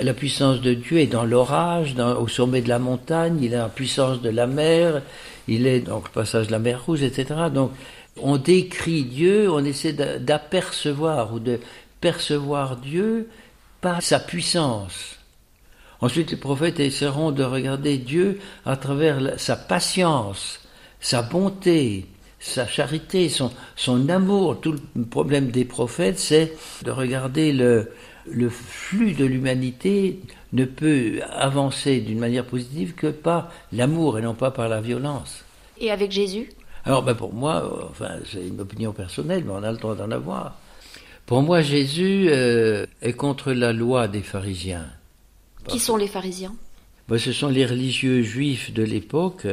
La 0.02 0.14
puissance 0.14 0.62
de 0.62 0.74
Dieu 0.74 0.98
est 0.98 1.08
dans 1.08 1.24
l'orage, 1.24 1.96
au 2.20 2.28
sommet 2.28 2.62
de 2.62 2.70
la 2.70 2.80
montagne, 2.80 3.38
il 3.42 3.56
a 3.56 3.60
la 3.60 3.70
puissance 3.70 4.22
de 4.22 4.30
la 4.30 4.48
mer, 4.48 5.04
il 5.48 5.68
est 5.68 5.82
donc 5.82 6.06
le 6.06 6.12
passage 6.12 6.48
de 6.48 6.52
la 6.52 6.60
mer 6.60 6.84
Rouge, 6.86 7.04
etc. 7.04 7.36
Donc 7.54 7.72
on 8.22 8.38
décrit 8.38 9.04
Dieu, 9.04 9.50
on 9.52 9.64
essaie 9.64 9.94
d'apercevoir 9.94 11.34
ou 11.34 11.40
de 11.40 11.60
percevoir 12.02 12.78
Dieu 12.78 13.30
par 13.82 14.02
sa 14.02 14.20
puissance. 14.20 15.18
Ensuite, 16.02 16.32
les 16.32 16.38
prophètes 16.38 16.80
essaieront 16.80 17.32
de 17.32 17.44
regarder 17.44 17.98
Dieu 17.98 18.40
à 18.66 18.76
travers 18.76 19.40
sa 19.40 19.56
patience, 19.56 20.60
sa 21.00 21.22
bonté, 21.22 22.06
sa 22.40 22.68
charité, 22.68 23.30
son, 23.30 24.10
amour. 24.10 24.60
Tout 24.60 24.76
le 24.96 25.06
problème 25.06 25.52
des 25.52 25.66
prophètes, 25.66 26.20
c'est 26.20 26.54
de 26.84 26.92
regarder 26.92 27.54
le 27.54 28.50
flux 28.50 29.14
de 29.14 29.26
l'humanité 29.26 30.20
ne 30.56 30.66
peut 30.66 31.20
avancer 31.30 32.00
d'une 32.00 32.20
manière 32.20 32.46
positive 32.46 32.96
que 32.96 33.08
par 33.08 33.52
l'amour 33.72 34.18
et 34.18 34.22
non 34.22 34.34
pas 34.34 34.52
par 34.52 34.70
la 34.70 34.82
violence. 34.82 35.44
Et 35.78 35.92
avec 35.92 36.12
Jésus? 36.12 36.50
Alors 36.86 37.04
ben 37.04 37.16
pour 37.16 37.34
moi, 37.34 37.88
enfin 37.90 38.20
c'est 38.32 38.48
une 38.48 38.62
opinion 38.62 38.94
personnelle, 38.94 39.44
mais 39.46 39.52
on 39.52 39.64
a 39.64 39.72
le 39.72 39.78
droit 39.78 39.96
d'en 39.96 40.12
avoir. 40.12 40.58
Pour 41.26 41.42
moi, 41.42 41.62
Jésus 41.62 42.28
euh, 42.30 42.86
est 43.02 43.14
contre 43.14 43.52
la 43.52 43.74
loi 43.74 44.08
des 44.08 44.22
pharisiens. 44.22 44.86
Qui 45.68 45.80
sont 45.80 45.98
les 45.98 46.08
pharisiens? 46.08 46.56
Ben, 47.08 47.18
Ce 47.18 47.32
sont 47.34 47.50
les 47.50 47.66
religieux 47.66 48.22
juifs 48.22 48.72
de 48.72 48.84
l'époque 48.84 49.48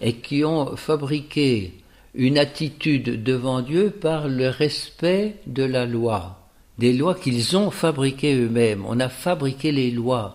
et 0.00 0.14
qui 0.14 0.44
ont 0.44 0.76
fabriqué 0.76 1.74
une 2.14 2.38
attitude 2.38 3.22
devant 3.22 3.62
Dieu 3.62 3.90
par 3.90 4.28
le 4.28 4.48
respect 4.48 5.36
de 5.46 5.64
la 5.64 5.86
loi 5.86 6.37
des 6.78 6.92
lois 6.92 7.14
qu'ils 7.14 7.56
ont 7.56 7.70
fabriquées 7.70 8.34
eux-mêmes. 8.34 8.84
On 8.86 9.00
a 9.00 9.08
fabriqué 9.08 9.72
les 9.72 9.90
lois. 9.90 10.34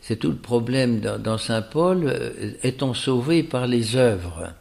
c'est 0.00 0.16
tout 0.16 0.30
le 0.30 0.36
problème 0.36 1.00
dans, 1.00 1.38
Saint 1.38 1.62
Paul. 1.62 2.04
Euh, 2.06 2.52
est-on 2.62 2.94
sauvé 2.94 3.42
par 3.42 3.66
les 3.66 3.96
œuvres 3.96 4.52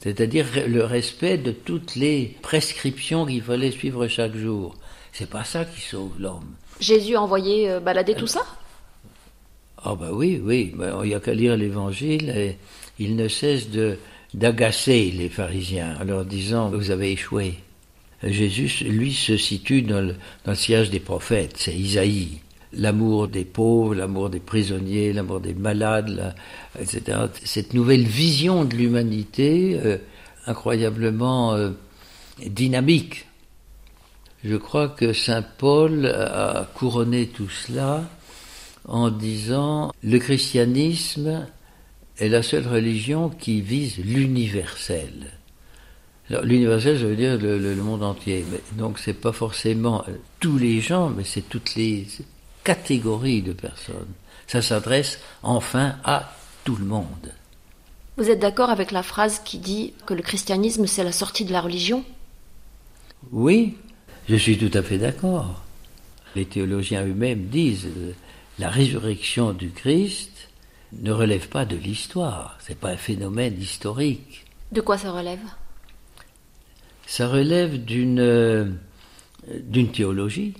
C'est-à-dire 0.00 0.46
le 0.66 0.84
respect 0.84 1.38
de 1.38 1.52
toutes 1.52 1.94
les 1.96 2.36
prescriptions 2.42 3.24
qu'il 3.24 3.42
fallait 3.42 3.70
suivre 3.70 4.06
chaque 4.08 4.36
jour. 4.36 4.74
C'est 5.12 5.30
pas 5.30 5.44
ça 5.44 5.64
qui 5.64 5.80
sauve 5.80 6.12
l'homme. 6.18 6.54
Jésus 6.80 7.16
a 7.16 7.22
envoyé 7.22 7.70
euh, 7.70 7.80
balader 7.80 8.14
tout 8.14 8.26
ça? 8.26 8.44
Ah 9.84 9.94
bah 9.94 10.10
oui, 10.12 10.40
oui. 10.42 10.72
Ben, 10.76 11.00
il 11.02 11.08
n'y 11.08 11.14
a 11.14 11.20
qu'à 11.20 11.34
lire 11.34 11.56
l'Évangile 11.56 12.30
et 12.30 12.56
il 12.98 13.16
ne 13.16 13.28
cesse 13.28 13.70
de 13.70 13.98
d'agacer 14.34 15.10
les 15.10 15.28
pharisiens 15.28 15.98
en 16.00 16.04
leur 16.04 16.24
disant 16.24 16.70
vous 16.70 16.90
avez 16.90 17.12
échoué. 17.12 17.54
Jésus, 18.24 18.84
lui, 18.84 19.12
se 19.12 19.36
situe 19.36 19.82
dans 19.82 20.00
le, 20.00 20.14
dans 20.44 20.90
des 20.90 21.00
prophètes, 21.00 21.54
c'est 21.56 21.74
Isaïe. 21.74 22.40
L'amour 22.74 23.28
des 23.28 23.44
pauvres, 23.44 23.94
l'amour 23.94 24.30
des 24.30 24.40
prisonniers, 24.40 25.12
l'amour 25.12 25.40
des 25.40 25.54
malades, 25.54 26.34
etc. 26.80 27.18
Cette 27.44 27.74
nouvelle 27.74 28.04
vision 28.04 28.64
de 28.64 28.74
l'humanité, 28.74 29.78
euh, 29.84 29.98
incroyablement 30.46 31.54
euh, 31.54 31.70
dynamique. 32.46 33.26
Je 34.44 34.56
crois 34.56 34.88
que 34.88 35.12
Saint 35.12 35.44
Paul 35.58 36.06
a 36.06 36.66
couronné 36.74 37.26
tout 37.26 37.50
cela 37.50 38.08
en 38.86 39.10
disant 39.10 39.92
le 40.02 40.18
christianisme 40.18 41.46
est 42.18 42.28
la 42.28 42.42
seule 42.42 42.66
religion 42.66 43.28
qui 43.28 43.60
vise 43.60 43.98
l'universel. 43.98 45.32
L'universel, 46.42 46.98
ça 46.98 47.04
veut 47.04 47.16
dire 47.16 47.38
le, 47.38 47.74
monde 47.76 48.02
entier. 48.02 48.44
Mais, 48.50 48.60
donc, 48.72 48.98
c'est 48.98 49.12
pas 49.14 49.32
forcément 49.32 50.04
tous 50.40 50.58
les 50.58 50.80
gens, 50.80 51.10
mais 51.10 51.24
c'est 51.24 51.42
toutes 51.48 51.74
les 51.74 52.06
catégories 52.64 53.42
de 53.42 53.52
personnes. 53.52 54.12
Ça 54.46 54.62
s'adresse 54.62 55.18
enfin 55.42 55.96
à 56.04 56.32
tout 56.64 56.76
le 56.76 56.84
monde. 56.84 57.32
Vous 58.16 58.30
êtes 58.30 58.40
d'accord 58.40 58.70
avec 58.70 58.90
la 58.92 59.02
phrase 59.02 59.40
qui 59.44 59.58
dit 59.58 59.94
que 60.06 60.14
le 60.14 60.22
christianisme, 60.22 60.86
c'est 60.86 61.04
la 61.04 61.12
sortie 61.12 61.44
de 61.44 61.52
la 61.52 61.60
religion? 61.60 62.04
Oui, 63.30 63.76
je 64.28 64.36
suis 64.36 64.58
tout 64.58 64.76
à 64.76 64.82
fait 64.82 64.98
d'accord. 64.98 65.62
Les 66.34 66.44
théologiens 66.44 67.04
eux-mêmes 67.04 67.46
disent 67.46 67.86
euh, 67.86 68.12
la 68.58 68.68
résurrection 68.68 69.52
du 69.52 69.70
Christ 69.70 70.48
ne 70.92 71.12
relève 71.12 71.48
pas 71.48 71.64
de 71.64 71.76
l'histoire, 71.76 72.58
c'est 72.60 72.78
pas 72.78 72.90
un 72.90 72.96
phénomène 72.96 73.60
historique. 73.60 74.44
De 74.72 74.80
quoi 74.80 74.98
ça 74.98 75.10
relève? 75.10 75.40
Ça 77.12 77.28
relève 77.28 77.84
d'une 77.84 78.20
euh, 78.20 78.64
d'une 79.46 79.92
théologie. 79.92 80.54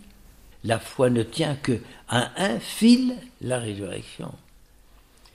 La 0.65 0.79
foi 0.79 1.09
ne 1.09 1.23
tient 1.23 1.55
que 1.55 1.79
à 2.11 2.31
un 2.37 2.61
fil, 2.61 3.15
la 3.41 3.59
résurrection. 3.59 4.31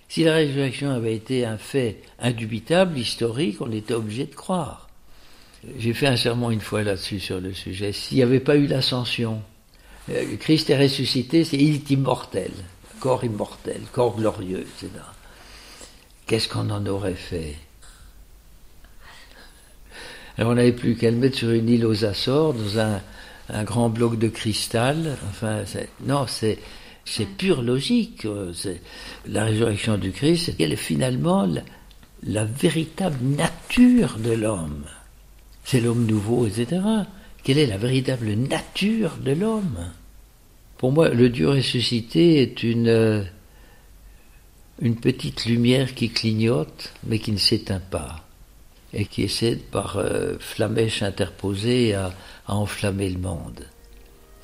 Si 0.09 0.23
la 0.23 0.35
résurrection 0.35 0.91
avait 0.91 1.15
été 1.15 1.43
un 1.43 1.57
fait 1.57 2.03
indubitable, 2.19 2.99
historique, 2.99 3.61
on 3.61 3.71
était 3.71 3.95
obligé 3.95 4.25
de 4.25 4.35
croire. 4.35 4.91
J'ai 5.79 5.95
fait 5.95 6.05
un 6.05 6.17
sermon 6.17 6.51
une 6.51 6.61
fois 6.61 6.83
là-dessus 6.83 7.19
sur 7.19 7.41
le 7.41 7.51
sujet. 7.51 7.93
S'il 7.93 8.17
n'y 8.17 8.23
avait 8.23 8.39
pas 8.39 8.55
eu 8.55 8.67
l'ascension, 8.67 9.41
euh, 10.11 10.37
Christ 10.37 10.69
est 10.69 10.77
ressuscité, 10.77 11.43
c'est 11.43 11.57
il 11.57 11.73
est 11.73 11.89
immortel 11.89 12.51
corps 12.99 13.23
immortel, 13.23 13.81
corps 13.91 14.15
glorieux, 14.15 14.59
etc. 14.59 14.89
Qu'est-ce 16.27 16.47
qu'on 16.47 16.69
en 16.69 16.85
aurait 16.85 17.15
fait? 17.15 17.55
On 20.39 20.53
n'avait 20.53 20.71
plus 20.71 20.95
qu'à 20.95 21.09
le 21.09 21.17
mettre 21.17 21.37
sur 21.37 21.51
une 21.51 21.67
île 21.67 21.85
aux 21.85 22.05
Açores, 22.05 22.53
dans 22.53 22.79
un, 22.79 23.63
grand 23.63 23.89
bloc 23.89 24.19
de 24.19 24.27
cristal. 24.27 25.17
Enfin, 25.29 25.63
non, 26.05 26.25
c'est 26.27 26.57
pure 27.37 27.61
logique. 27.61 28.27
La 29.27 29.45
résurrection 29.45 29.97
du 29.97 30.11
Christ, 30.11 30.53
elle 30.59 30.73
est 30.73 30.75
finalement 30.75 31.47
la 32.23 32.45
véritable 32.45 33.17
nature 33.23 34.17
de 34.19 34.31
l'homme. 34.31 34.85
C'est 35.63 35.81
l'homme 35.81 36.05
nouveau, 36.05 36.47
etc. 36.47 36.81
Quelle 37.43 37.57
est 37.57 37.67
la 37.67 37.77
véritable 37.77 38.33
nature 38.33 39.17
de 39.23 39.31
l'homme? 39.31 39.91
Pour 40.77 40.91
moi, 40.91 41.09
le 41.09 41.29
Dieu 41.29 41.49
ressuscité 41.49 42.41
est 42.41 42.61
une, 42.61 42.87
euh, 42.87 43.23
une 44.81 44.95
petite 44.95 45.45
lumière 45.45 45.95
qui 45.95 46.09
clignote, 46.09 46.93
mais 47.05 47.19
qui 47.19 47.31
ne 47.31 47.37
s'éteint 47.37 47.81
pas, 47.89 48.26
et 48.93 49.05
qui 49.05 49.23
essaie 49.23 49.55
par 49.55 49.97
euh, 49.97 50.35
flamèche 50.39 51.03
interposée 51.03 51.93
à, 51.93 52.11
enflammer 52.47 53.09
le 53.09 53.19
monde. 53.19 53.65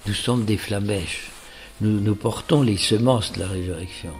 Nous 0.05 0.13
sommes 0.13 0.43
des 0.43 0.57
flamèches. 0.57 1.31
Nous 1.79 2.15
portons 2.15 2.61
les 2.61 2.77
semences 2.77 3.31
de 3.33 3.39
la 3.39 3.47
résurrection. 3.47 4.13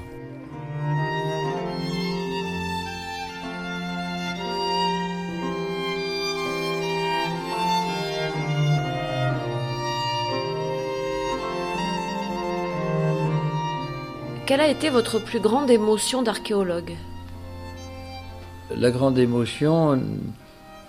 Quelle 14.45 14.59
a 14.59 14.67
été 14.67 14.89
votre 14.89 15.19
plus 15.19 15.39
grande 15.39 15.71
émotion 15.71 16.21
d'archéologue? 16.21 16.95
La 18.77 18.91
grande 18.91 19.17
émotion 19.19 20.01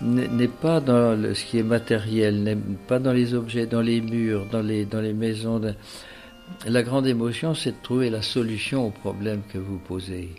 n'est 0.01 0.49
pas 0.49 0.81
dans 0.81 1.17
ce 1.35 1.45
qui 1.45 1.59
est 1.59 1.65
matériel, 1.65 2.43
n'est 2.43 2.57
pas 2.89 2.99
dans 2.99 3.13
les 3.13 3.35
objets, 3.35 3.67
dans 3.67 3.81
les 3.81 4.01
murs, 4.01 4.47
dans 4.51 4.63
les, 4.63 5.13
maisons. 5.13 5.61
La 6.67 6.83
grande 6.83 7.07
émotion, 7.07 7.55
c'est 7.55 7.73
de 7.73 7.83
trouver 7.83 8.11
la 8.11 8.23
solution 8.23 8.87
au 8.87 8.91
problème 8.91 9.43
que 9.53 9.59
vous 9.59 9.79
posez. 9.79 10.31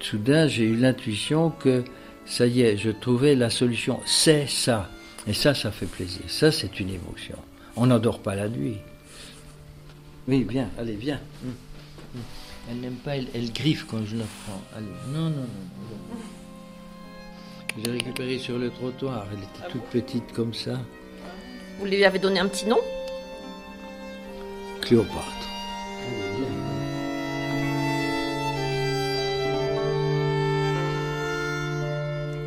Soudain, 0.00 0.46
j'ai 0.46 0.64
eu 0.64 0.76
l'intuition 0.76 1.50
que 1.50 1.84
ça 2.24 2.46
y 2.46 2.62
est, 2.62 2.76
je 2.76 2.90
trouvais 2.90 3.34
la 3.34 3.50
solution. 3.50 4.00
C'est 4.06 4.46
ça. 4.48 4.88
Et 5.26 5.34
ça, 5.34 5.54
ça 5.54 5.70
fait 5.70 5.86
plaisir. 5.86 6.22
Ça, 6.28 6.50
c'est 6.50 6.80
une 6.80 6.90
émotion. 6.90 7.36
On 7.76 7.86
n'endort 7.86 8.20
pas 8.20 8.34
la 8.34 8.48
nuit. 8.48 8.78
Oui, 10.28 10.46
viens, 10.48 10.68
allez, 10.78 10.94
viens. 10.94 11.20
Hum, 11.44 11.52
hum. 12.16 12.22
Elle 12.70 12.80
n'aime 12.80 12.96
pas, 12.96 13.16
elle, 13.16 13.52
griffe 13.52 13.86
quand 13.90 14.04
je 14.04 14.16
la 14.16 14.24
prends. 14.44 14.62
Allez, 14.76 14.86
non, 15.08 15.30
non, 15.30 15.30
non. 15.30 16.16
J'ai 17.82 17.90
récupéré 17.90 18.38
sur 18.38 18.58
le 18.58 18.70
trottoir, 18.70 19.26
elle 19.32 19.38
était 19.38 19.64
ah 19.64 19.70
toute 19.70 19.84
petite 19.84 20.32
comme 20.32 20.54
ça. 20.54 20.78
Vous 21.78 21.86
lui 21.86 22.04
avez 22.04 22.18
donné 22.18 22.38
un 22.38 22.48
petit 22.48 22.66
nom? 22.66 22.78
Cléopâtre. 24.82 25.48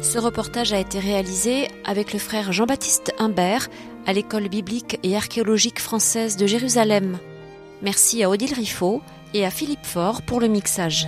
Ce 0.01 0.19
reportage 0.19 0.71
a 0.71 0.80
été 0.80 0.99
réalisé 0.99 1.67
avec 1.84 2.13
le 2.13 2.19
frère 2.19 2.54
Jean-Baptiste 2.54 3.13
Humbert 3.17 3.67
à 4.06 4.13
l'école 4.13 4.47
biblique 4.47 4.97
et 5.04 5.17
archéologique 5.17 5.80
française 5.80 6.38
de 6.38 6.45
Jérusalem. 6.45 7.17
Merci 7.82 8.23
à 8.23 8.30
Odile 8.30 8.54
Riffaut 8.54 9.01
et 9.34 9.46
à 9.46 9.50
Philippe 9.50 9.86
Faure 9.86 10.22
pour 10.22 10.40
le 10.40 10.48
mixage. 10.48 11.08